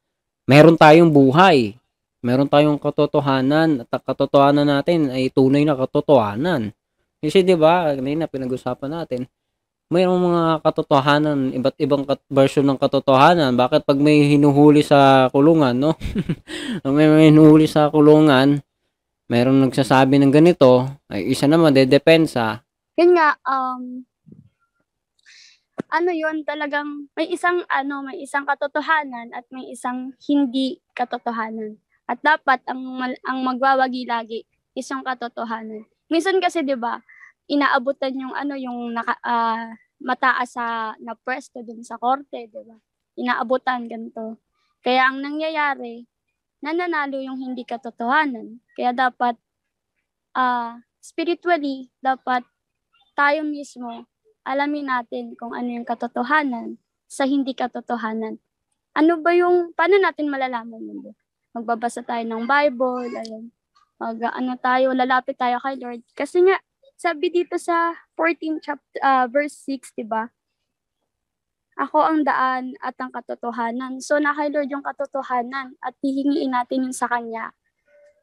Meron 0.46 0.78
tayong 0.78 1.10
buhay. 1.10 1.74
Meron 2.22 2.46
tayong 2.46 2.78
katotohanan. 2.78 3.84
At 3.90 4.02
katotohanan 4.06 4.66
natin 4.66 5.10
ay 5.10 5.28
tunay 5.28 5.66
na 5.66 5.74
katotohanan. 5.74 6.70
Kasi 7.22 7.42
'di 7.42 7.54
ba, 7.54 7.94
kanina 7.94 8.26
pinag-usapan 8.26 8.90
natin, 9.02 9.30
mayroong 9.92 10.22
mga 10.24 10.44
katotohanan, 10.64 11.52
iba't 11.52 11.76
ibang 11.76 12.02
kat- 12.08 12.24
version 12.32 12.64
ng 12.64 12.80
katotohanan. 12.80 13.52
Bakit 13.52 13.84
pag 13.84 14.00
may 14.00 14.24
hinuhuli 14.24 14.80
sa 14.80 15.28
kulungan, 15.28 15.76
no? 15.76 15.92
May, 16.88 17.06
may 17.12 17.28
hinuhuli 17.28 17.68
sa 17.68 17.92
kulungan, 17.92 18.64
mayroong 19.28 19.68
nagsasabi 19.68 20.16
ng 20.18 20.32
ganito, 20.32 20.88
ay 21.12 21.28
isa 21.30 21.44
naman, 21.44 21.76
dedepensa. 21.76 22.64
Yun 22.96 23.12
nga, 23.12 23.36
um, 23.44 24.08
ano 25.92 26.10
yun, 26.10 26.40
talagang 26.48 27.12
may 27.12 27.28
isang, 27.28 27.60
ano, 27.68 28.00
may 28.00 28.24
isang 28.24 28.48
katotohanan 28.48 29.36
at 29.36 29.44
may 29.52 29.68
isang 29.68 30.16
hindi 30.24 30.80
katotohanan. 30.96 31.76
At 32.10 32.18
dapat 32.20 32.60
ang, 32.66 32.82
ang 33.26 33.38
magwawagi 33.46 34.06
lagi 34.08 34.44
isang 34.74 35.04
katotohanan. 35.06 35.86
Minsan 36.10 36.40
kasi, 36.42 36.64
di 36.66 36.76
ba, 36.76 37.00
inaabutan 37.48 38.16
yung 38.16 38.34
ano 38.36 38.54
yung 38.56 38.96
naka, 38.96 39.16
ah, 39.24 39.72
mataas 40.02 40.58
sa 40.58 40.92
na 40.98 41.14
pwesto 41.14 41.62
dun 41.62 41.86
sa 41.86 41.96
korte, 41.96 42.50
'di 42.50 42.62
ba? 42.66 42.76
Inaabutan 43.18 43.86
ganito. 43.86 44.42
Kaya 44.82 45.08
ang 45.08 45.22
nangyayari, 45.22 46.04
nananalo 46.64 47.22
yung 47.22 47.38
hindi 47.38 47.62
katotohanan. 47.62 48.58
Kaya 48.74 48.90
dapat 48.94 49.38
ah 50.34 50.80
spiritually 51.02 51.92
dapat 52.00 52.42
tayo 53.12 53.44
mismo 53.44 54.08
alamin 54.48 54.88
natin 54.90 55.36
kung 55.38 55.52
ano 55.54 55.70
yung 55.70 55.86
katotohanan 55.86 56.80
sa 57.06 57.28
hindi 57.28 57.54
katotohanan. 57.54 58.40
Ano 58.96 59.22
ba 59.22 59.32
yung 59.36 59.70
paano 59.76 59.96
natin 60.02 60.32
malalaman 60.32 60.82
yun? 60.82 61.14
Magbabasa 61.52 62.00
tayo 62.00 62.24
ng 62.24 62.48
Bible, 62.48 63.12
ayun. 63.12 63.52
Mag 64.00 64.18
ano 64.24 64.56
tayo, 64.56 64.96
lalapit 64.96 65.36
tayo 65.36 65.60
kay 65.60 65.76
Lord. 65.76 66.02
Kasi 66.16 66.40
nga 66.42 66.56
sabi 66.96 67.28
dito 67.28 67.60
sa 67.60 67.92
14 68.16 68.58
chapter 68.64 68.98
uh, 69.04 69.28
verse 69.28 69.54
6, 69.68 69.92
'di 69.94 70.08
ba? 70.08 70.32
Ako 71.76 72.00
ang 72.00 72.24
daan 72.24 72.72
at 72.80 72.96
ang 72.96 73.12
katotohanan. 73.12 74.00
So 74.00 74.16
na 74.16 74.32
kay 74.32 74.48
Lord 74.48 74.72
yung 74.72 74.84
katotohanan 74.84 75.76
at 75.84 75.94
hihingiin 76.00 76.56
natin 76.56 76.88
yun 76.88 76.96
sa 76.96 77.06
kanya. 77.06 77.52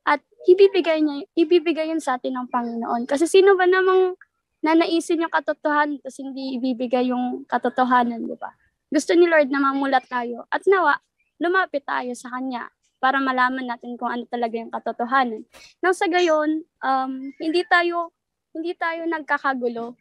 At 0.10 0.26
ibibigay 0.50 1.06
niya, 1.06 1.30
ibibigay 1.38 1.94
yun 1.94 2.02
sa 2.02 2.18
atin 2.18 2.34
ng 2.34 2.48
Panginoon. 2.50 3.06
Kasi 3.06 3.30
sino 3.30 3.54
ba 3.54 3.70
namang 3.70 4.18
nanaisin 4.66 5.22
yung 5.22 5.34
katotohanan 5.34 6.02
tapos 6.02 6.18
hindi 6.18 6.58
ibibigay 6.58 7.14
yung 7.14 7.46
katotohanan, 7.46 8.26
di 8.26 8.38
ba? 8.38 8.54
Gusto 8.90 9.14
ni 9.14 9.30
Lord 9.30 9.54
na 9.54 9.62
mamulat 9.62 10.10
tayo. 10.10 10.50
At 10.50 10.66
nawa, 10.66 10.98
lumapit 11.38 11.86
tayo 11.86 12.10
sa 12.18 12.34
Kanya 12.34 12.70
para 13.00 13.18
malaman 13.24 13.66
natin 13.66 13.96
kung 13.96 14.12
ano 14.12 14.28
talaga 14.28 14.60
yung 14.60 14.72
katotohanan. 14.72 15.42
Nang 15.80 15.96
sa 15.96 16.06
gayon, 16.12 16.64
um, 16.84 17.12
hindi 17.40 17.64
tayo 17.66 18.12
hindi 18.54 18.76
tayo 18.76 19.08
nagkakagulo. 19.08 19.96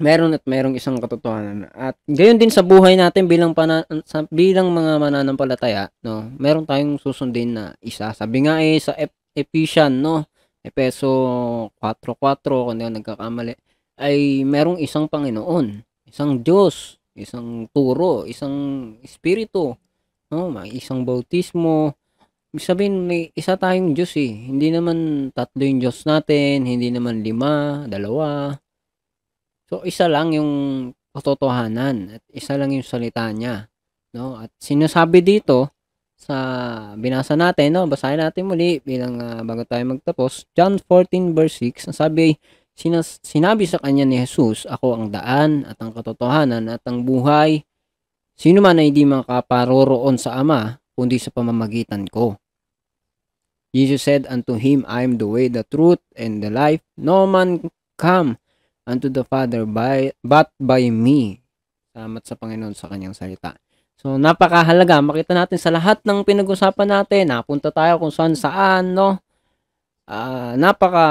Meron 0.00 0.32
at 0.32 0.42
merong 0.48 0.72
isang 0.72 0.96
katotohanan. 0.96 1.68
At 1.76 2.00
gayon 2.08 2.40
din 2.40 2.48
sa 2.48 2.64
buhay 2.64 2.96
natin 2.96 3.28
bilang 3.28 3.52
pana, 3.52 3.84
sa, 4.08 4.24
bilang 4.32 4.72
mga 4.72 4.96
mananampalataya, 4.96 5.92
no. 6.00 6.32
Meron 6.40 6.64
tayong 6.64 6.96
susundin 6.96 7.52
na 7.52 7.64
isa. 7.84 8.08
Sabi 8.16 8.48
nga 8.48 8.58
eh 8.64 8.80
sa 8.80 8.96
Ep- 8.96 9.14
Ephesians, 9.36 9.92
no. 9.92 10.24
Epeso 10.64 11.10
4:4 11.76 12.16
kung 12.46 12.78
hindi 12.78 12.88
nagkakamali, 12.88 13.54
ay 14.00 14.46
merong 14.48 14.80
isang 14.80 15.10
Panginoon, 15.10 15.84
isang 16.08 16.40
Diyos, 16.40 16.96
isang 17.12 17.68
turo, 17.74 18.24
isang 18.24 18.54
espiritu, 19.04 19.76
no, 20.32 20.48
may 20.48 20.72
isang 20.72 21.04
bautismo. 21.04 21.92
Ibig 22.56 22.64
sabihin, 22.64 23.04
may 23.04 23.28
isa 23.36 23.60
tayong 23.60 23.92
Diyos 23.92 24.16
eh. 24.16 24.32
Hindi 24.32 24.72
naman 24.72 25.28
tatlo 25.36 25.60
yung 25.60 25.80
Diyos 25.84 26.08
natin, 26.08 26.64
hindi 26.64 26.88
naman 26.88 27.20
lima, 27.20 27.84
dalawa. 27.84 28.56
So, 29.68 29.84
isa 29.84 30.08
lang 30.08 30.32
yung 30.32 30.52
katotohanan 31.12 32.16
at 32.16 32.22
isa 32.32 32.56
lang 32.56 32.72
yung 32.72 32.84
salita 32.84 33.28
niya. 33.28 33.68
No? 34.16 34.40
At 34.40 34.52
sinasabi 34.60 35.20
dito 35.20 35.72
sa 36.16 36.36
binasa 36.96 37.36
natin, 37.36 37.76
no? 37.76 37.88
basahin 37.88 38.20
natin 38.20 38.48
muli 38.48 38.80
bilang 38.84 39.16
uh, 39.20 39.40
bago 39.44 39.64
tayo 39.64 39.84
magtapos. 39.88 40.48
John 40.52 40.76
14 40.76 41.32
verse 41.32 41.60
6, 41.60 41.88
ang 41.92 41.96
sabi, 41.96 42.36
sinas- 42.76 43.20
sinabi 43.24 43.64
sa 43.64 43.80
kanya 43.80 44.04
ni 44.04 44.20
Jesus, 44.20 44.68
ako 44.68 44.96
ang 44.96 45.06
daan 45.08 45.64
at 45.64 45.80
ang 45.80 45.96
katotohanan 45.96 46.68
at 46.68 46.84
ang 46.84 47.04
buhay. 47.04 47.64
Sino 48.42 48.58
man 48.58 48.82
ay 48.82 48.90
hindi 48.90 49.06
makaparoroon 49.06 50.18
sa 50.18 50.34
Ama, 50.42 50.82
kundi 50.98 51.14
sa 51.22 51.30
pamamagitan 51.30 52.10
ko. 52.10 52.34
Jesus 53.70 54.02
said 54.02 54.26
unto 54.26 54.58
him, 54.58 54.82
I 54.90 55.06
am 55.06 55.14
the 55.22 55.30
way, 55.30 55.46
the 55.46 55.62
truth, 55.62 56.02
and 56.18 56.42
the 56.42 56.50
life. 56.50 56.82
No 56.98 57.22
man 57.22 57.70
come 57.94 58.42
unto 58.82 59.06
the 59.06 59.22
Father 59.22 59.62
by, 59.62 60.10
but 60.26 60.50
by 60.58 60.90
me. 60.90 61.46
Salamat 61.94 62.22
sa 62.26 62.34
Panginoon 62.34 62.74
sa 62.74 62.90
kanyang 62.90 63.14
salita. 63.14 63.54
So, 63.94 64.18
napakahalaga. 64.18 64.98
Makita 64.98 65.38
natin 65.38 65.62
sa 65.62 65.70
lahat 65.70 66.02
ng 66.02 66.26
pinag-usapan 66.26 66.98
natin. 66.98 67.30
Napunta 67.30 67.70
tayo 67.70 68.02
kung 68.02 68.10
saan 68.10 68.34
saan, 68.34 68.90
no? 68.98 69.22
Uh, 70.02 70.58
napaka 70.58 71.06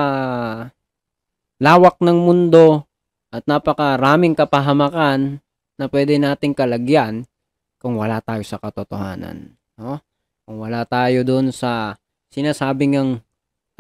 lawak 1.63 1.96
ng 2.04 2.28
mundo 2.28 2.84
at 3.32 3.48
napakaraming 3.48 4.36
kapahamakan 4.36 5.39
na 5.82 5.89
pwede 5.89 6.22
nating 6.22 6.54
kalagyan 6.54 7.26
kung 7.82 7.98
wala 7.98 8.22
tayo 8.22 8.46
sa 8.46 8.62
katotohanan. 8.62 9.58
No? 9.82 9.98
Kung 10.46 10.62
wala 10.62 10.86
tayo 10.86 11.26
doon 11.26 11.50
sa 11.50 11.98
sinasabing 12.30 13.02
ng 13.02 13.12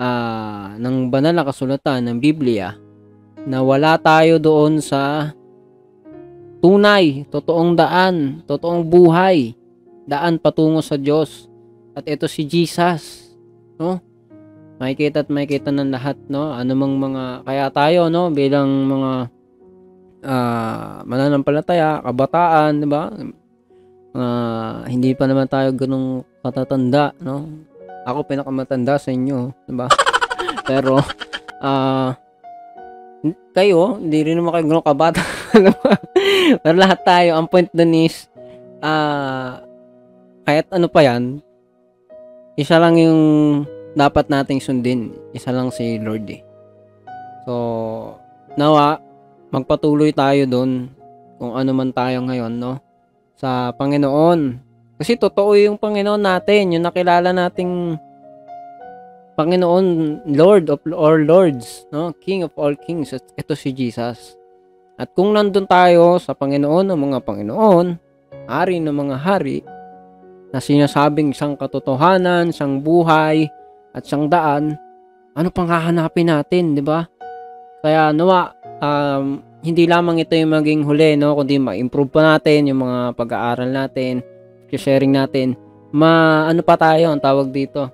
uh, 0.01 0.73
ng 0.81 1.13
banal 1.13 1.37
na 1.37 1.45
kasulatan 1.45 2.09
ng 2.09 2.17
Biblia 2.17 2.73
na 3.45 3.61
wala 3.61 4.01
tayo 4.01 4.41
doon 4.41 4.81
sa 4.81 5.29
tunay, 6.61 7.29
totoong 7.29 7.77
daan, 7.77 8.41
totoong 8.49 8.81
buhay, 8.81 9.53
daan 10.09 10.41
patungo 10.41 10.81
sa 10.81 10.97
Diyos. 10.97 11.45
At 11.93 12.09
ito 12.09 12.25
si 12.25 12.45
Jesus, 12.49 13.33
no? 13.77 14.01
Makikita 14.81 15.21
at 15.21 15.29
makikita 15.29 15.69
ng 15.69 15.93
lahat, 15.93 16.17
no? 16.29 16.53
Anumang 16.53 16.97
mga 16.97 17.45
kaya 17.45 17.67
tayo, 17.69 18.09
no, 18.09 18.33
bilang 18.33 18.89
mga 18.89 19.29
uh, 20.23 21.01
mananampalataya, 21.05 22.01
kabataan, 22.05 22.81
'di 22.81 22.87
ba? 22.89 23.03
Uh, 24.11 24.83
hindi 24.91 25.15
pa 25.15 25.25
naman 25.29 25.47
tayo 25.47 25.71
ganung 25.73 26.27
katatanda, 26.43 27.15
no? 27.21 27.47
Ako 28.05 28.25
pinakamatanda 28.25 28.97
sa 28.97 29.13
inyo, 29.13 29.53
'di 29.67 29.73
ba? 29.75 29.87
Pero 30.69 31.01
uh, 31.61 32.09
kayo, 33.53 34.01
hindi 34.01 34.25
rin 34.25 34.41
naman 34.41 34.57
kayo 34.57 34.65
ganun 34.65 34.85
kabata. 34.85 35.23
Pero 36.63 36.75
lahat 36.77 36.99
tayo, 37.05 37.37
ang 37.37 37.45
point 37.45 37.69
dun 37.69 37.93
is, 37.93 38.25
uh, 38.81 39.61
kahit 40.47 40.65
ano 40.73 40.89
pa 40.89 41.05
yan, 41.05 41.37
isa 42.57 42.81
lang 42.81 42.97
yung 42.97 43.21
dapat 43.93 44.27
nating 44.27 44.63
sundin. 44.63 45.13
Isa 45.35 45.53
lang 45.53 45.69
si 45.69 46.01
Lord 46.01 46.25
eh. 46.31 46.41
So, 47.45 47.53
nawa, 48.57 49.01
magpatuloy 49.51 50.15
tayo 50.15 50.47
doon 50.47 50.87
kung 51.35 51.53
ano 51.53 51.71
man 51.75 51.91
tayo 51.91 52.23
ngayon, 52.23 52.55
no? 52.55 52.79
Sa 53.35 53.75
Panginoon. 53.75 54.57
Kasi 54.95 55.19
totoo 55.19 55.57
yung 55.57 55.75
Panginoon 55.75 56.23
natin, 56.23 56.77
yung 56.77 56.85
nakilala 56.87 57.35
nating 57.35 57.99
Panginoon, 59.35 59.85
Lord 60.37 60.69
of 60.71 60.79
all 60.93 61.19
Lords, 61.19 61.89
no? 61.91 62.15
King 62.23 62.47
of 62.47 62.53
all 62.55 62.77
Kings. 62.79 63.11
Ito 63.11 63.53
si 63.57 63.75
Jesus. 63.75 64.39
At 64.95 65.11
kung 65.17 65.33
nandun 65.33 65.65
tayo 65.65 66.21
sa 66.21 66.37
Panginoon 66.37 66.93
ng 66.93 66.99
mga 66.99 67.19
Panginoon, 67.25 67.87
hari 68.45 68.77
ng 68.77 68.93
mga 68.93 69.17
hari, 69.17 69.65
na 70.51 70.59
sinasabing 70.59 71.31
isang 71.31 71.55
katotohanan, 71.55 72.51
isang 72.51 72.83
buhay, 72.83 73.47
at 73.95 74.03
isang 74.05 74.27
daan, 74.27 74.75
ano 75.31 75.47
pang 75.49 75.65
hahanapin 75.65 76.27
natin, 76.27 76.75
di 76.75 76.83
ba? 76.83 77.07
Kaya 77.81 78.11
nawa, 78.13 78.53
um, 78.81 79.39
hindi 79.61 79.85
lamang 79.85 80.25
ito 80.25 80.33
yung 80.33 80.57
maging 80.57 80.81
huli, 80.83 81.13
no? 81.15 81.37
kundi 81.37 81.61
ma-improve 81.61 82.09
pa 82.09 82.35
natin 82.35 82.73
yung 82.73 82.81
mga 82.81 83.13
pag-aaral 83.13 83.69
natin, 83.69 84.25
sharing 84.73 85.13
natin, 85.13 85.53
ma 85.91 86.43
ano 86.47 86.63
pa 86.63 86.79
tayo 86.79 87.11
ang 87.11 87.21
tawag 87.21 87.51
dito? 87.51 87.91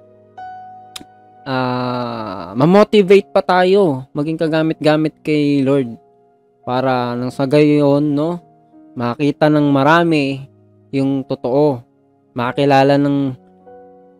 Ah 1.48 2.52
ma-motivate 2.54 3.32
pa 3.32 3.40
tayo 3.40 4.04
maging 4.12 4.36
kagamit-gamit 4.36 5.16
kay 5.24 5.64
Lord 5.64 5.96
para 6.68 7.16
nang 7.16 7.32
sa 7.32 7.48
gayon 7.48 8.04
no? 8.14 8.38
Makita 8.98 9.48
ng 9.48 9.70
marami 9.70 10.50
yung 10.90 11.22
totoo. 11.22 11.86
Makilala 12.34 12.98
ng 12.98 13.34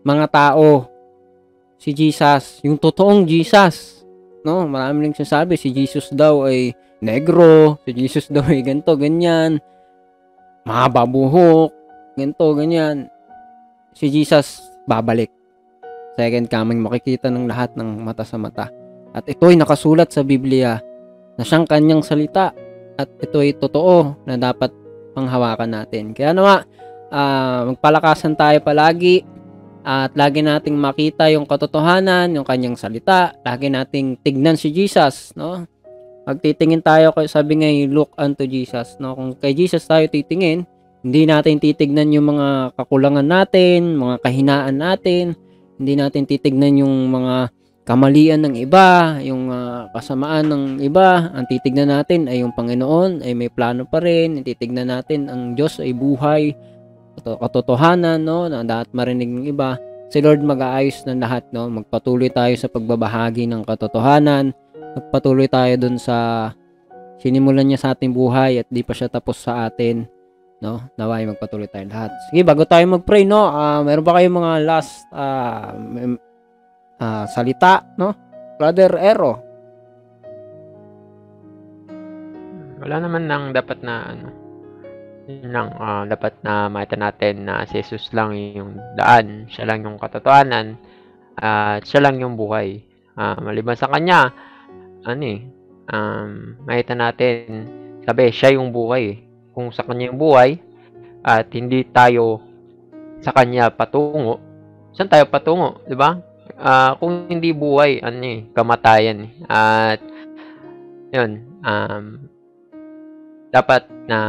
mga 0.06 0.26
tao. 0.30 0.86
Si 1.82 1.94
Jesus 1.94 2.62
yung 2.62 2.78
totoong 2.78 3.26
Jesus 3.26 3.97
no 4.48 4.64
marami 4.64 5.12
nang 5.12 5.16
sinasabi 5.20 5.60
si 5.60 5.76
Jesus 5.76 6.08
daw 6.16 6.48
ay 6.48 6.72
negro 7.04 7.76
si 7.84 7.92
Jesus 7.92 8.32
daw 8.32 8.48
ay 8.48 8.64
ganto 8.64 8.96
ganyan 8.96 9.60
mahaba 10.64 11.04
buhok 11.04 11.76
ganto 12.16 12.48
ganyan 12.56 13.12
si 13.98 14.14
Jesus 14.14 14.62
babalik. 14.86 15.34
Second 16.14 16.46
coming, 16.50 16.80
makikita 16.82 17.34
ng 17.34 17.50
lahat 17.50 17.74
ng 17.74 18.06
mata 18.06 18.22
sa 18.22 18.38
mata. 18.38 18.70
At 19.14 19.26
ito 19.26 19.50
ay 19.50 19.58
nakasulat 19.58 20.14
sa 20.14 20.22
Biblia 20.22 20.78
na 21.38 21.42
siyang 21.42 21.66
kanyang 21.66 22.06
salita. 22.06 22.54
At 22.98 23.10
ito 23.22 23.42
ay 23.42 23.58
totoo 23.58 24.26
na 24.26 24.38
dapat 24.38 24.74
panghawakan 25.14 25.82
natin. 25.82 26.14
Kaya 26.18 26.34
naman, 26.34 26.66
uh, 27.14 27.74
magpalakasan 27.74 28.34
tayo 28.34 28.58
palagi 28.62 29.22
at 29.88 30.12
lagi 30.20 30.44
nating 30.44 30.76
makita 30.76 31.32
yung 31.32 31.48
katotohanan, 31.48 32.36
yung 32.36 32.44
kanyang 32.44 32.76
salita. 32.76 33.32
Lagi 33.40 33.72
nating 33.72 34.20
tignan 34.20 34.60
si 34.60 34.76
Jesus, 34.76 35.32
no? 35.40 35.64
Magtitingin 36.28 36.84
tayo, 36.84 37.16
sabi 37.24 37.64
nga, 37.64 37.72
look 37.88 38.12
unto 38.20 38.44
Jesus, 38.44 39.00
no? 39.00 39.16
Kung 39.16 39.40
kay 39.40 39.56
Jesus 39.56 39.88
tayo 39.88 40.04
titingin, 40.12 40.68
hindi 41.08 41.24
natin 41.24 41.64
titignan 41.64 42.12
yung 42.12 42.36
mga 42.36 42.76
kakulangan 42.76 43.24
natin, 43.24 43.96
mga 43.96 44.20
kahinaan 44.20 44.76
natin. 44.76 45.40
Hindi 45.80 45.94
natin 45.96 46.28
titignan 46.28 46.84
yung 46.84 47.08
mga 47.08 47.48
kamalian 47.88 48.44
ng 48.44 48.60
iba, 48.60 49.16
yung 49.24 49.48
uh, 49.48 49.88
kasamaan 49.96 50.52
ng 50.52 50.64
iba. 50.84 51.32
Ang 51.32 51.48
titignan 51.48 51.96
natin 51.96 52.28
ay 52.28 52.44
yung 52.44 52.52
Panginoon 52.52 53.24
ay 53.24 53.32
may 53.32 53.48
plano 53.48 53.88
pa 53.88 54.04
rin. 54.04 54.44
Titignan 54.44 54.92
natin 54.92 55.32
ang 55.32 55.56
Diyos 55.56 55.80
ay 55.80 55.96
buhay, 55.96 56.52
katotohanan, 57.24 58.22
no, 58.22 58.50
na 58.50 58.62
dapat 58.62 58.90
marinig 58.94 59.30
ng 59.30 59.46
iba. 59.50 59.78
Si 60.08 60.24
Lord 60.24 60.40
mag-aayos 60.46 61.04
ng 61.04 61.20
lahat, 61.20 61.50
no. 61.52 61.68
Magpatuloy 61.68 62.32
tayo 62.32 62.54
sa 62.56 62.72
pagbabahagi 62.72 63.50
ng 63.50 63.66
katotohanan. 63.68 64.56
Magpatuloy 64.98 65.50
tayo 65.52 65.74
dun 65.78 66.00
sa 66.00 66.50
sinimulan 67.18 67.68
niya 67.68 67.80
sa 67.82 67.90
ating 67.98 68.14
buhay 68.14 68.62
at 68.62 68.68
di 68.70 68.86
pa 68.86 68.94
siya 68.94 69.10
tapos 69.10 69.42
sa 69.42 69.66
atin 69.66 70.06
no? 70.62 70.82
Naway 70.98 71.26
magpatuloy 71.30 71.70
tayo 71.70 71.86
lahat. 71.90 72.12
Sige, 72.30 72.42
bago 72.42 72.66
tayo 72.66 72.86
mag-pray, 72.90 73.24
no? 73.26 73.50
Uh, 73.50 73.82
meron 73.86 74.06
ba 74.06 74.18
kayong 74.18 74.38
mga 74.42 74.54
last 74.66 75.06
uh, 75.14 75.74
uh, 77.02 77.26
salita, 77.30 77.86
no? 77.98 78.14
Brother 78.58 78.98
Ero. 78.98 79.34
Wala 82.78 82.96
naman 83.02 83.26
nang 83.26 83.54
dapat 83.54 83.82
na 83.82 84.14
ano. 84.14 84.47
Yun 85.28 85.52
lang, 85.52 85.70
uh, 85.76 86.08
dapat 86.08 86.40
na 86.40 86.72
makita 86.72 86.96
natin 86.96 87.44
na 87.44 87.68
si 87.68 87.84
Jesus 87.84 88.16
lang 88.16 88.32
yung 88.32 88.80
daan, 88.96 89.44
siya 89.52 89.68
lang 89.68 89.84
yung 89.84 90.00
katotohanan, 90.00 90.80
at 91.36 91.84
uh, 91.84 91.88
siya 91.88 92.08
lang 92.08 92.24
yung 92.24 92.40
buhay. 92.40 92.80
Uh, 93.14 93.36
maliban 93.44 93.76
sa 93.76 93.92
kanya, 93.92 94.32
ano 95.04 95.24
eh, 95.28 95.44
um, 95.92 96.56
makita 96.64 96.96
natin, 96.96 97.68
sabi, 98.08 98.32
siya 98.32 98.56
yung 98.56 98.72
buhay 98.72 99.28
kung 99.58 99.74
sa 99.74 99.82
kanya 99.82 100.14
yung 100.14 100.22
buhay 100.22 100.62
at 101.26 101.50
hindi 101.50 101.82
tayo 101.90 102.40
sa 103.26 103.34
kanya 103.34 103.74
patungo, 103.74 104.38
saan 104.94 105.10
tayo 105.10 105.26
patungo, 105.26 105.82
'di 105.90 105.98
ba? 105.98 106.22
Uh, 106.54 106.94
kung 107.02 107.26
hindi 107.26 107.50
buhay, 107.58 107.98
ano 108.06 108.22
eh, 108.22 108.46
kamatayan. 108.54 109.26
Eh. 109.26 109.32
At 109.50 110.00
yun, 111.10 111.42
um, 111.66 112.06
dapat 113.58 113.90
na 114.06 114.20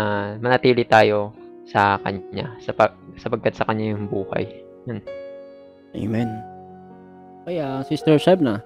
manatili 0.40 0.88
tayo 0.88 1.36
sa 1.68 2.00
kanya 2.00 2.56
sa 2.64 2.72
sapagkat 3.20 3.52
sa 3.52 3.68
kanya 3.68 3.92
yung 3.92 4.08
buhay. 4.08 4.48
Yun. 4.88 5.04
Amen. 5.92 6.30
Kaya 7.44 7.85
Sister 7.85 8.16
Shebna, 8.16 8.64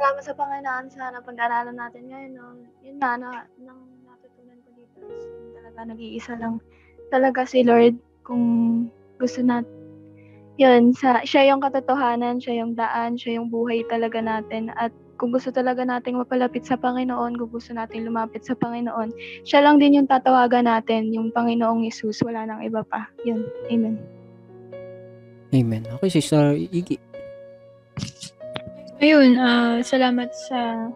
salamat 0.00 0.22
sa 0.24 0.32
Panginoon 0.32 0.86
sa 0.88 1.12
napag-aralan 1.12 1.76
natin 1.76 2.08
ngayon. 2.08 2.32
No? 2.32 2.56
Yun 2.80 2.96
na, 2.96 3.20
na, 3.20 3.30
nang 3.60 3.80
natutunan 4.08 4.56
ko 4.64 4.68
dito 4.72 5.04
is 5.04 5.24
talaga 5.52 5.80
nag-iisa 5.84 6.32
lang 6.40 6.64
talaga 7.12 7.44
si 7.44 7.60
Lord 7.60 8.00
kung 8.24 8.44
gusto 9.20 9.44
nat 9.44 9.79
yun, 10.60 10.92
sa, 10.92 11.24
siya 11.24 11.48
yung 11.48 11.64
katotohanan, 11.64 12.36
siya 12.36 12.60
yung 12.60 12.76
daan, 12.76 13.16
siya 13.16 13.40
yung 13.40 13.48
buhay 13.48 13.80
talaga 13.88 14.20
natin. 14.20 14.68
At 14.76 14.92
kung 15.16 15.32
gusto 15.32 15.48
talaga 15.48 15.88
nating 15.88 16.20
mapalapit 16.20 16.68
sa 16.68 16.76
Panginoon, 16.76 17.40
kung 17.40 17.48
gusto 17.48 17.72
nating 17.72 18.04
lumapit 18.04 18.44
sa 18.44 18.52
Panginoon, 18.52 19.08
siya 19.48 19.64
lang 19.64 19.80
din 19.80 19.96
yung 19.96 20.08
tatawagan 20.08 20.68
natin, 20.68 21.08
yung 21.16 21.32
Panginoong 21.32 21.88
Yesus, 21.88 22.20
wala 22.20 22.44
nang 22.44 22.60
iba 22.60 22.84
pa. 22.84 23.08
Yun, 23.24 23.40
amen. 23.72 23.96
Amen. 25.50 25.82
Okay, 25.96 26.20
Sister 26.20 26.52
Iggy. 26.52 27.00
Ayun, 29.00 29.40
uh, 29.40 29.80
salamat 29.80 30.28
sa 30.36 30.92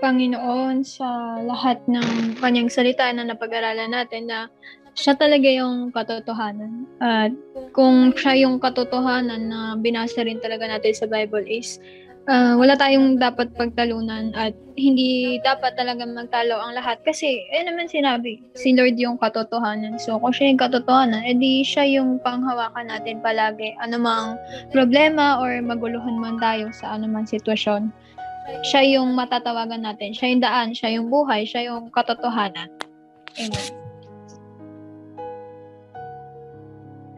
Panginoon 0.00 0.82
sa 0.82 1.38
lahat 1.44 1.78
ng 1.84 2.40
kanyang 2.40 2.72
salita 2.72 3.06
na 3.12 3.28
napag-aralan 3.28 3.92
natin 3.92 4.26
na 4.26 4.48
siya 4.96 5.14
talaga 5.14 5.46
yung 5.46 5.94
katotohanan. 5.94 6.88
At 6.98 7.32
kung 7.76 8.16
siya 8.16 8.48
yung 8.48 8.58
katotohanan 8.58 9.52
na 9.52 9.60
binasa 9.78 10.24
rin 10.26 10.42
talaga 10.42 10.66
natin 10.66 10.96
sa 10.96 11.06
Bible 11.06 11.46
is 11.46 11.78
uh, 12.28 12.54
wala 12.58 12.78
tayong 12.78 13.16
dapat 13.16 13.54
pagtalunan 13.58 14.34
at 14.38 14.52
hindi 14.78 15.40
dapat 15.40 15.76
talaga 15.76 16.04
magtalo 16.04 16.56
ang 16.56 16.72
lahat 16.76 17.00
kasi 17.04 17.42
eh 17.52 17.62
naman 17.64 17.88
sinabi, 17.88 18.40
si 18.56 18.72
Lord 18.72 18.96
yung 18.96 19.16
katotohanan. 19.20 19.96
So 20.00 20.16
kung 20.20 20.34
siya 20.34 20.52
yung 20.52 20.60
katotohanan, 20.60 21.24
edi 21.24 21.66
siya 21.66 21.84
yung 21.86 22.20
panghawakan 22.20 22.88
natin 22.88 23.20
palagi. 23.20 23.76
Anumang 23.80 24.36
problema 24.74 25.40
or 25.40 25.60
maguluhan 25.60 26.16
man 26.16 26.36
tayo 26.40 26.68
sa 26.74 26.96
anumang 26.96 27.28
sitwasyon. 27.28 27.92
Siya 28.66 29.00
yung 29.00 29.16
matatawagan 29.16 29.82
natin. 29.82 30.12
Siya 30.12 30.26
yung 30.30 30.42
daan, 30.42 30.68
siya 30.76 30.90
yung 30.98 31.06
buhay, 31.08 31.46
siya 31.48 31.72
yung 31.72 31.88
katotohanan. 31.90 32.68
Amen. 33.40 33.66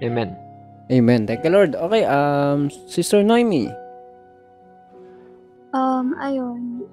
Amen. 0.03 0.31
Amen. 0.91 1.21
Thank 1.25 1.47
you, 1.47 1.53
Lord. 1.55 1.79
Okay, 1.79 2.05
um, 2.05 2.69
Sister 2.91 3.23
Noemi. 3.23 3.71
Um, 5.73 6.13
ayun. 6.21 6.85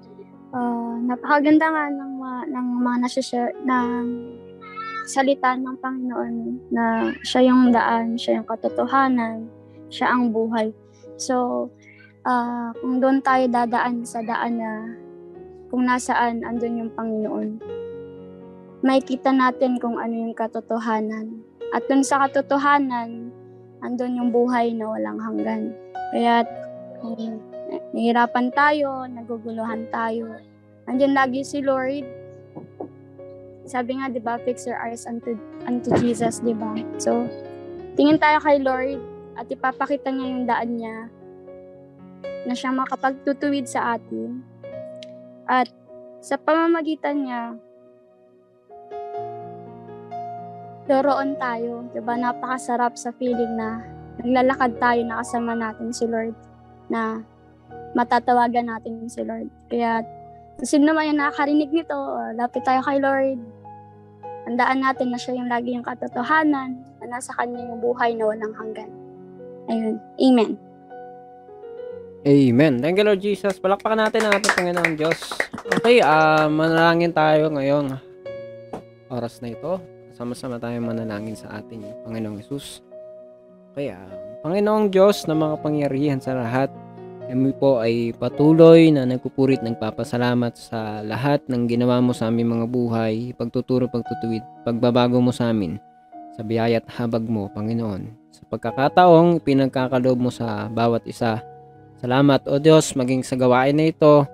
Uh, 0.50 0.98
napakaganda 1.04 1.66
nga 1.68 1.84
ng, 1.90 2.12
mga, 2.16 2.40
ng 2.54 2.66
mga 2.80 2.96
nasa 3.06 3.20
ng 3.66 4.06
salita 5.10 5.58
ng 5.58 5.76
Panginoon 5.82 6.34
na 6.70 7.10
siya 7.26 7.50
yung 7.50 7.74
daan, 7.74 8.14
siya 8.14 8.40
yung 8.40 8.46
katotohanan, 8.46 9.50
siya 9.90 10.14
ang 10.14 10.30
buhay. 10.30 10.70
So, 11.18 11.66
uh, 12.24 12.70
kung 12.80 13.00
doon 13.00 13.18
tayo 13.24 13.44
dadaan 13.48 14.04
sa 14.04 14.20
daan 14.24 14.60
na 14.60 14.72
kung 15.70 15.86
nasaan 15.86 16.42
andun 16.42 16.82
yung 16.86 16.92
Panginoon, 16.92 17.48
makikita 18.82 19.30
natin 19.30 19.78
kung 19.78 19.96
ano 19.96 20.28
yung 20.28 20.34
katotohanan. 20.34 21.46
At 21.70 21.86
dun 21.86 22.02
sa 22.02 22.26
katotohanan, 22.26 23.30
andun 23.80 24.18
yung 24.18 24.30
buhay 24.34 24.74
na 24.74 24.90
walang 24.90 25.20
hanggan. 25.22 25.70
Kaya, 26.10 26.42
um, 27.06 27.38
nahihirapan 27.94 28.50
tayo, 28.50 29.06
naguguluhan 29.06 29.86
tayo. 29.94 30.42
Andiyan 30.90 31.14
lagi 31.14 31.46
si 31.46 31.62
Lord. 31.62 32.02
Sabi 33.70 34.02
nga, 34.02 34.10
di 34.10 34.18
ba, 34.18 34.34
fix 34.42 34.66
your 34.66 34.74
eyes 34.82 35.06
unto, 35.06 35.38
unto 35.62 35.94
Jesus, 36.02 36.42
di 36.42 36.50
ba? 36.50 36.74
So, 36.98 37.30
tingin 37.94 38.18
tayo 38.18 38.42
kay 38.42 38.58
Lord 38.58 38.98
at 39.38 39.46
ipapakita 39.46 40.10
niya 40.10 40.26
yung 40.26 40.44
daan 40.50 40.70
niya 40.74 40.96
na 42.44 42.54
siya 42.56 42.72
makapagtutuwid 42.72 43.68
sa 43.68 43.96
atin. 43.96 44.40
At 45.50 45.68
sa 46.20 46.36
pamamagitan 46.36 47.26
niya, 47.26 47.42
doroon 50.90 51.38
tayo. 51.38 51.86
Diba? 51.94 52.14
Napakasarap 52.18 52.98
sa 52.98 53.14
feeling 53.14 53.54
na 53.54 53.84
naglalakad 54.20 54.76
tayo 54.82 55.00
na 55.06 55.22
kasama 55.22 55.52
natin 55.56 55.94
si 55.94 56.04
Lord 56.04 56.36
na 56.90 57.22
matatawagan 57.94 58.68
natin 58.68 59.06
si 59.06 59.22
Lord. 59.22 59.48
Kaya 59.70 60.02
sino 60.60 60.90
naman 60.90 61.14
yung 61.14 61.20
nakakarinig 61.22 61.70
nito, 61.70 61.96
uh, 61.96 62.34
lapit 62.34 62.66
tayo 62.66 62.82
kay 62.84 62.98
Lord. 62.98 63.40
Tandaan 64.44 64.82
natin 64.82 65.14
na 65.14 65.18
siya 65.20 65.38
yung 65.38 65.48
lagi 65.48 65.76
yung 65.76 65.86
katotohanan 65.86 66.82
na 67.00 67.06
nasa 67.06 67.30
kanya 67.38 67.60
yung 67.70 67.80
buhay 67.80 68.16
na 68.18 68.24
walang 68.26 68.54
hanggan. 68.56 68.90
Ayun. 69.70 69.96
Amen. 70.18 70.69
Amen. 72.20 72.84
Thank 72.84 73.00
you, 73.00 73.06
Lord 73.08 73.24
Jesus. 73.24 73.56
Palakpakan 73.56 73.96
natin 73.96 74.28
ang 74.28 74.36
ating 74.36 74.52
Panginoon 74.52 74.92
Diyos. 74.92 75.18
Okay, 75.80 76.04
ah 76.04 76.52
manalangin 76.52 77.16
tayo 77.16 77.48
ngayong 77.48 77.96
oras 79.08 79.40
na 79.40 79.56
ito. 79.56 79.80
Sama-sama 80.12 80.60
tayong 80.60 80.84
manalangin 80.84 81.32
sa 81.32 81.48
ating 81.56 81.80
Panginoong 82.04 82.44
Yesus. 82.44 82.84
Okay, 83.72 83.96
ah, 83.96 84.04
Panginoong 84.44 84.92
Diyos 84.92 85.24
na 85.24 85.32
mga 85.32 85.64
pangyarihan 85.64 86.20
sa 86.20 86.36
lahat, 86.36 86.68
kami 87.24 87.56
po 87.56 87.80
ay 87.80 88.12
patuloy 88.12 88.92
na 88.92 89.08
nagpupurit 89.08 89.64
nagpapasalamat 89.64 90.60
sa 90.60 91.00
lahat 91.00 91.40
ng 91.48 91.72
ginawa 91.72 92.04
mo 92.04 92.12
sa 92.12 92.28
aming 92.28 92.60
mga 92.60 92.66
buhay, 92.68 93.32
pagtuturo, 93.32 93.88
pagtutuwid, 93.88 94.44
pagbabago 94.68 95.24
mo 95.24 95.32
sa 95.32 95.56
amin, 95.56 95.80
sa 96.36 96.44
biyaya 96.44 96.84
at 96.84 96.88
habag 97.00 97.24
mo, 97.24 97.48
Panginoon. 97.56 98.12
Sa 98.28 98.44
pagkakataong 98.44 99.40
pinagkakaloob 99.40 100.20
mo 100.20 100.28
sa 100.28 100.68
bawat 100.68 101.08
isa, 101.08 101.40
Salamat 102.00 102.48
o 102.48 102.56
Diyos 102.56 102.96
maging 102.96 103.20
sa 103.20 103.36
gawain 103.36 103.76
na 103.76 103.92
ito, 103.92 104.24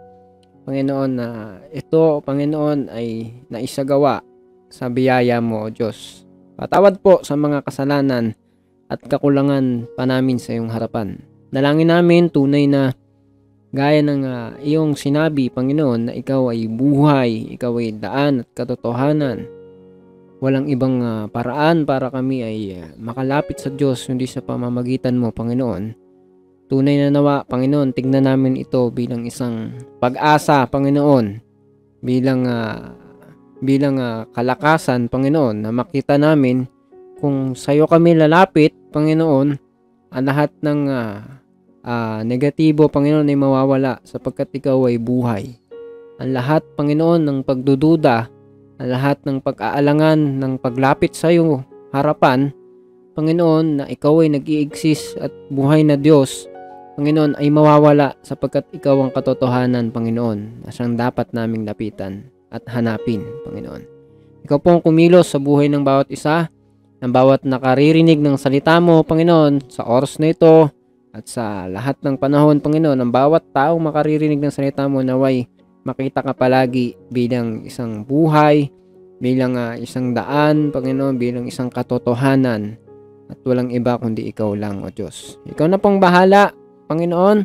Panginoon 0.70 1.10
na 1.10 1.58
ito, 1.74 2.22
Panginoon 2.22 2.86
ay 2.94 3.34
naisagawa 3.50 4.22
sa 4.70 4.86
biyaya 4.86 5.42
mo 5.42 5.66
o 5.66 5.70
Diyos. 5.74 6.22
Patawad 6.54 7.02
po 7.02 7.26
sa 7.26 7.34
mga 7.34 7.66
kasalanan 7.66 8.38
at 8.86 9.02
kakulangan 9.02 9.90
pa 9.98 10.06
namin 10.06 10.38
sa 10.38 10.54
iyong 10.54 10.70
harapan. 10.70 11.18
Dalangin 11.50 11.90
namin 11.90 12.30
tunay 12.30 12.70
na 12.70 12.94
gaya 13.74 13.98
ng 13.98 14.22
uh, 14.22 14.54
iyong 14.62 14.94
sinabi, 14.94 15.50
Panginoon, 15.50 16.00
na 16.06 16.12
ikaw 16.14 16.54
ay 16.54 16.70
buhay, 16.70 17.50
ikaw 17.58 17.82
ay 17.82 17.98
daan 17.98 18.46
at 18.46 18.48
katotohanan. 18.54 19.42
Walang 20.38 20.70
ibang 20.70 21.02
uh, 21.02 21.26
paraan 21.26 21.82
para 21.82 22.14
kami 22.14 22.46
ay 22.46 22.58
uh, 22.78 22.94
makalapit 22.94 23.58
sa 23.58 23.74
Diyos 23.74 24.06
kundi 24.06 24.30
sa 24.30 24.38
pamamagitan 24.38 25.18
mo, 25.18 25.34
Panginoon. 25.34 26.05
Tunay 26.66 26.98
na 26.98 27.14
nawa, 27.14 27.46
Panginoon, 27.46 27.94
tignan 27.94 28.26
namin 28.26 28.58
ito 28.58 28.90
bilang 28.90 29.22
isang 29.22 29.70
pag-asa, 30.02 30.66
Panginoon, 30.66 31.38
bilang 32.02 32.42
uh, 32.42 32.90
bilang 33.62 34.02
uh, 34.02 34.26
kalakasan, 34.34 35.06
Panginoon, 35.06 35.62
na 35.62 35.70
makita 35.70 36.18
namin 36.18 36.66
kung 37.22 37.54
sa 37.54 37.70
iyo 37.70 37.86
kami 37.86 38.18
lalapit, 38.18 38.74
Panginoon, 38.90 39.48
ang 40.10 40.24
lahat 40.26 40.50
ng 40.58 40.80
uh, 40.90 41.22
uh, 41.86 42.20
negatibo, 42.26 42.90
Panginoon, 42.90 43.30
ay 43.30 43.38
mawawala 43.38 44.02
sapagkat 44.02 44.50
ikaw 44.58 44.90
ay 44.90 44.98
buhay. 44.98 45.54
Ang 46.18 46.34
lahat, 46.34 46.66
Panginoon, 46.74 47.22
ng 47.22 47.38
pagdududa, 47.46 48.26
ang 48.82 48.88
lahat 48.90 49.22
ng 49.22 49.38
pag-aalangan 49.38 50.18
ng 50.42 50.52
paglapit 50.58 51.14
sa 51.14 51.30
iyo 51.30 51.62
harapan, 51.94 52.50
Panginoon, 53.16 53.66
na 53.80 53.84
ikaw 53.86 54.20
ay 54.20 54.34
nag-i-exist 54.34 55.16
at 55.22 55.32
buhay 55.48 55.80
na 55.80 55.96
Diyos, 55.96 56.50
Panginoon, 56.96 57.36
ay 57.36 57.52
mawawala 57.52 58.16
sapagkat 58.24 58.72
ikaw 58.72 58.96
ang 59.04 59.12
katotohanan, 59.12 59.92
Panginoon, 59.92 60.64
na 60.64 60.72
siyang 60.72 60.96
dapat 60.96 61.30
naming 61.36 61.68
lapitan 61.68 62.32
at 62.48 62.64
hanapin, 62.72 63.20
Panginoon. 63.44 63.84
Ikaw 64.48 64.58
po 64.58 64.68
ang 64.72 64.80
kumilos 64.80 65.28
sa 65.28 65.36
buhay 65.36 65.68
ng 65.68 65.84
bawat 65.84 66.08
isa, 66.08 66.48
ng 67.04 67.12
bawat 67.12 67.44
nakaririnig 67.44 68.16
ng 68.16 68.40
salita 68.40 68.80
mo, 68.80 69.04
Panginoon, 69.04 69.68
sa 69.68 69.84
oras 69.84 70.16
na 70.16 70.32
ito 70.32 70.72
at 71.12 71.28
sa 71.28 71.68
lahat 71.68 72.00
ng 72.00 72.16
panahon, 72.16 72.64
Panginoon, 72.64 72.96
ang 72.96 73.12
bawat 73.12 73.44
taong 73.52 73.80
makaririnig 73.84 74.40
ng 74.40 74.52
salita 74.52 74.88
mo 74.88 75.04
naway 75.04 75.44
makita 75.86 76.18
ka 76.18 76.34
palagi 76.34 76.98
bilang 77.14 77.62
isang 77.62 78.02
buhay, 78.02 78.66
bilang 79.22 79.54
uh, 79.54 79.78
isang 79.78 80.10
daan, 80.10 80.74
Panginoon, 80.74 81.14
bilang 81.14 81.44
isang 81.46 81.70
katotohanan 81.70 82.74
at 83.30 83.38
walang 83.46 83.70
iba 83.70 83.94
kundi 83.94 84.26
ikaw 84.26 84.50
lang, 84.58 84.82
O 84.82 84.90
Diyos. 84.90 85.38
Ikaw 85.46 85.66
na 85.70 85.78
pong 85.78 86.02
bahala 86.02 86.50
Panginoon, 86.86 87.38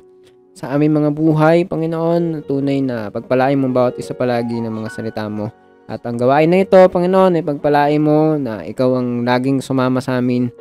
sa 0.51 0.75
aming 0.75 1.01
mga 1.01 1.09
buhay, 1.15 1.57
Panginoon, 1.65 2.45
tunay 2.45 2.83
na 2.83 3.09
pagpalain 3.09 3.57
mo 3.57 3.71
bawat 3.73 3.97
isa 3.97 4.13
palagi 4.13 4.61
ng 4.61 4.69
mga 4.69 4.89
salita 4.93 5.25
mo. 5.25 5.49
At 5.89 6.05
ang 6.05 6.21
gawain 6.21 6.51
na 6.51 6.61
ito, 6.61 6.77
Panginoon, 6.77 7.39
ay 7.39 7.43
pagpalain 7.43 8.03
mo 8.03 8.37
na 8.37 8.61
ikaw 8.61 9.01
ang 9.01 9.25
laging 9.25 9.63
sumama 9.63 10.03
sa 10.03 10.21
amin, 10.21 10.51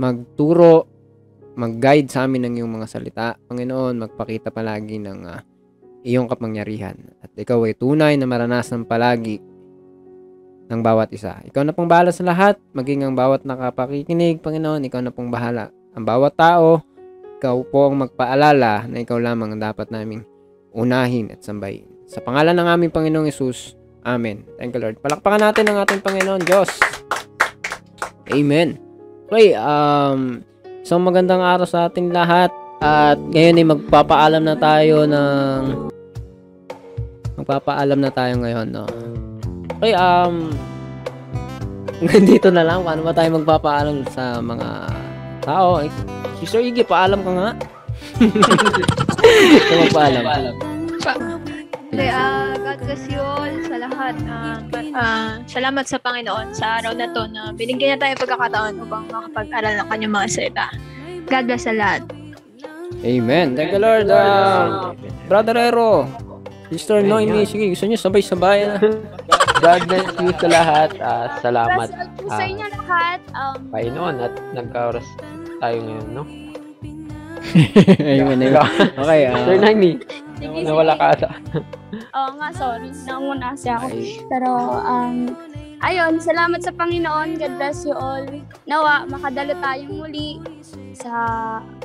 magturo, 0.00 0.88
mag-guide 1.54 2.10
sa 2.10 2.26
amin 2.26 2.48
ng 2.48 2.54
iyong 2.62 2.72
mga 2.80 2.88
salita. 2.88 3.26
Panginoon, 3.36 3.94
magpakita 4.08 4.50
palagi 4.50 4.98
ng 4.98 5.20
uh, 5.28 5.38
iyong 6.02 6.26
kapangyarihan. 6.26 6.96
At 7.22 7.36
ikaw 7.36 7.62
ay 7.68 7.76
tunay 7.76 8.16
na 8.16 8.26
maranasan 8.26 8.88
palagi 8.88 9.38
ng 10.72 10.80
bawat 10.80 11.12
isa. 11.12 11.38
Ikaw 11.44 11.62
na 11.62 11.76
pong 11.76 11.92
bahala 11.92 12.10
sa 12.10 12.24
lahat, 12.24 12.56
maging 12.72 13.04
ang 13.04 13.14
bawat 13.14 13.44
nakapakikinig, 13.44 14.40
Panginoon, 14.40 14.88
ikaw 14.88 15.04
na 15.04 15.12
pong 15.12 15.28
bahala. 15.28 15.68
Ang 15.94 16.08
bawat 16.08 16.34
tao, 16.34 16.82
ikaw 17.44 17.60
po 17.68 17.92
ang 17.92 18.08
magpaalala 18.08 18.88
na 18.88 19.04
ikaw 19.04 19.20
lamang 19.20 19.52
ang 19.52 19.60
dapat 19.60 19.92
naming 19.92 20.24
unahin 20.72 21.28
at 21.28 21.44
sambahin. 21.44 21.84
Sa 22.08 22.24
pangalan 22.24 22.56
ng 22.56 22.64
aming 22.64 22.88
Panginoong 22.88 23.28
Yesus, 23.28 23.76
Amen. 24.00 24.48
Thank 24.56 24.72
you, 24.72 24.80
Lord. 24.80 24.96
Palakpakan 25.04 25.44
natin 25.44 25.68
ang 25.68 25.84
ating 25.84 26.00
Panginoon 26.00 26.40
Diyos. 26.40 26.72
Amen. 28.32 28.80
Okay, 29.28 29.52
um, 29.56 30.40
isang 30.80 31.04
magandang 31.04 31.44
araw 31.44 31.68
sa 31.68 31.92
ating 31.92 32.16
lahat. 32.16 32.48
At 32.80 33.20
ngayon 33.20 33.60
ay 33.60 33.66
magpapaalam 33.76 34.40
na 34.40 34.56
tayo 34.56 35.04
ng 35.04 35.60
magpapaalam 37.44 38.00
na 38.00 38.08
tayo 38.08 38.40
ngayon, 38.40 38.68
no? 38.72 38.88
Okay, 39.80 39.92
um, 39.92 40.48
dito 42.28 42.48
na 42.48 42.64
lang. 42.64 42.80
Paano 42.84 43.04
ba 43.04 43.12
tayo 43.12 43.36
magpapaalam 43.36 44.04
sa 44.08 44.40
mga 44.40 44.68
tao? 45.44 45.84
Si 46.40 46.44
Sir 46.44 46.60
Iggy, 46.60 46.82
paalam 46.82 47.20
ka 47.20 47.30
nga. 47.30 47.48
Ikaw 49.54 49.76
magpaalam. 49.84 50.24
Pa- 51.00 51.20
Okay, 51.94 52.10
uh, 52.10 52.58
God 52.58 52.78
bless 52.82 53.06
you 53.06 53.22
all 53.22 53.54
sa 53.70 53.78
lahat. 53.78 54.18
Uh, 54.26 54.58
uh, 54.90 55.38
salamat 55.46 55.86
sa 55.86 55.94
Panginoon 55.94 56.50
sa 56.50 56.82
araw 56.82 56.90
na 56.90 57.06
to 57.06 57.22
na 57.30 57.54
binigyan 57.54 57.94
niya 57.94 57.98
tayo 58.02 58.14
pagkakataon 58.18 58.82
upang 58.82 59.06
makapag-aral 59.06 59.78
ng 59.78 59.86
kanyang 59.86 60.10
mga 60.12 60.26
salita. 60.26 60.66
God 61.30 61.44
bless 61.46 61.62
sa 61.62 61.70
lahat. 61.70 62.02
Amen. 62.98 63.54
Thank 63.54 63.70
you, 63.70 63.78
Lord. 63.78 64.10
Uh, 64.10 64.90
Brother 65.30 65.54
Ero, 65.54 66.10
Sister 66.66 66.98
Noemi, 66.98 67.46
sige, 67.46 67.70
gusto 67.70 67.86
niyo 67.86 67.94
sabay-sabay 67.94 68.58
na. 68.66 68.74
God 69.64 69.80
bless 69.88 70.08
you 70.20 70.30
sa 70.36 70.48
lahat. 70.52 70.90
Uh, 71.00 71.26
salamat. 71.40 71.88
Bless 71.88 72.28
sa 72.28 72.44
inyo 72.44 72.66
lahat. 72.68 73.18
Um, 73.32 73.58
Panginoon 73.72 74.16
at 74.20 74.34
nagka-oras 74.52 75.06
tayo 75.56 75.76
ngayon, 75.80 76.08
no? 76.12 76.24
Amen. 78.04 78.40
amen. 78.44 78.92
Okay. 78.92 79.20
Uh, 79.24 79.40
Sir 79.48 79.56
Naimi, 79.56 79.90
sige, 80.36 80.58
nawala 80.68 80.92
ka 81.00 81.06
ata. 81.16 81.30
Oo 82.12 82.30
nga, 82.36 82.48
sorry. 82.52 82.92
Nauna 83.08 83.56
kasi 83.56 83.68
ako. 83.72 83.86
Pero, 84.28 84.50
um, 84.84 85.32
ayun, 85.80 86.20
salamat 86.20 86.60
sa 86.60 86.72
Panginoon. 86.76 87.40
God 87.40 87.54
bless 87.56 87.88
you 87.88 87.96
all. 87.96 88.24
Nawa, 88.68 89.08
makadalo 89.08 89.56
tayong 89.64 89.96
muli 89.96 90.44
sa 90.92 91.12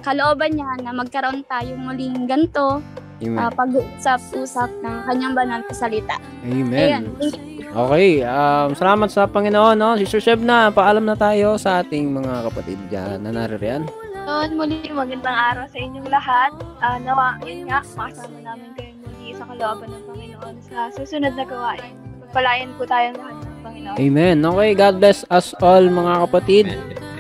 kalooban 0.04 0.52
niya 0.60 0.84
na 0.84 0.92
magkaroon 0.92 1.48
tayong 1.48 1.80
muling 1.80 2.28
ganito 2.28 2.84
Amen. 3.24 3.40
uh, 3.40 3.52
pag-usap-usap 3.52 4.70
ng 4.84 4.96
kanyang 5.08 5.34
banal 5.36 5.60
na 5.64 5.74
salita. 5.76 6.20
Ayan. 6.44 6.68
Amen. 6.68 7.04
Thank 7.20 7.36
you. 7.40 7.59
Okay, 7.70 8.26
um, 8.26 8.74
salamat 8.74 9.14
sa 9.14 9.30
Panginoon, 9.30 9.78
no? 9.78 9.94
Sister 9.94 10.18
Sheb 10.18 10.42
na, 10.42 10.74
paalam 10.74 11.06
na 11.06 11.14
tayo 11.14 11.54
sa 11.62 11.86
ating 11.86 12.10
mga 12.10 12.50
kapatid 12.50 12.80
dyan 12.90 13.22
na 13.22 13.30
naririyan. 13.30 13.86
Noon, 14.26 14.58
muli 14.58 14.82
magandang 14.90 15.38
araw 15.54 15.70
sa 15.70 15.78
inyong 15.78 16.10
lahat. 16.10 16.52
Ah, 16.82 16.98
nawa, 16.98 17.38
yun 17.46 17.70
nga, 17.70 17.86
makasama 17.94 18.42
namin 18.42 18.74
kayo 18.74 18.94
muli 19.06 19.38
sa 19.38 19.46
kalooban 19.46 19.86
ng 19.94 20.04
Panginoon 20.10 20.56
sa 20.66 20.90
susunod 20.98 21.38
na 21.38 21.46
gawain. 21.46 21.94
Pagpalayan 22.26 22.74
po 22.74 22.90
tayong 22.90 23.18
lahat 23.22 23.38
ng 23.38 23.58
Panginoon. 23.62 23.96
Amen. 24.02 24.38
Okay, 24.42 24.72
God 24.74 24.96
bless 24.98 25.22
us 25.30 25.54
all 25.62 25.86
mga 25.86 26.14
kapatid. 26.26 26.66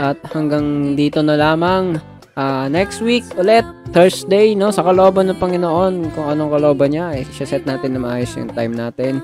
At 0.01 0.17
hanggang 0.33 0.97
dito 0.97 1.21
na 1.21 1.37
lamang. 1.37 2.01
Ah, 2.33 2.65
next 2.65 3.05
week 3.05 3.25
ulit, 3.37 3.69
Thursday, 3.93 4.57
no? 4.57 4.73
Sa 4.73 4.81
kalooban 4.81 5.29
ng 5.29 5.37
Panginoon, 5.37 6.09
kung 6.17 6.25
anong 6.25 6.57
kalooban 6.57 6.89
niya, 6.89 7.21
eh, 7.21 7.25
set 7.29 7.69
natin 7.69 7.93
na 7.93 8.01
maayos 8.01 8.33
yung 8.33 8.49
time 8.49 8.73
natin. 8.73 9.21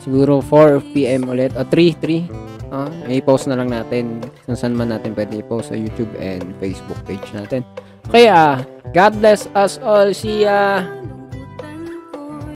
Siguro 0.00 0.40
4 0.40 0.80
p.m. 0.96 1.28
ulit, 1.28 1.52
o 1.54 1.62
3, 1.62 1.92
3. 2.00 2.72
Ah, 2.72 2.88
i-post 3.10 3.50
na 3.50 3.58
lang 3.58 3.68
natin 3.68 4.22
kung 4.46 4.54
saan 4.54 4.78
man 4.78 4.94
natin 4.94 5.12
pwede 5.12 5.42
i-post 5.42 5.74
sa 5.74 5.76
YouTube 5.76 6.10
and 6.22 6.54
Facebook 6.62 6.98
page 7.04 7.26
natin. 7.34 7.66
Okay, 8.06 8.30
ah, 8.30 8.62
God 8.94 9.18
bless 9.20 9.50
us 9.52 9.76
all. 9.82 10.14
See 10.14 10.46
ya! 10.46 10.86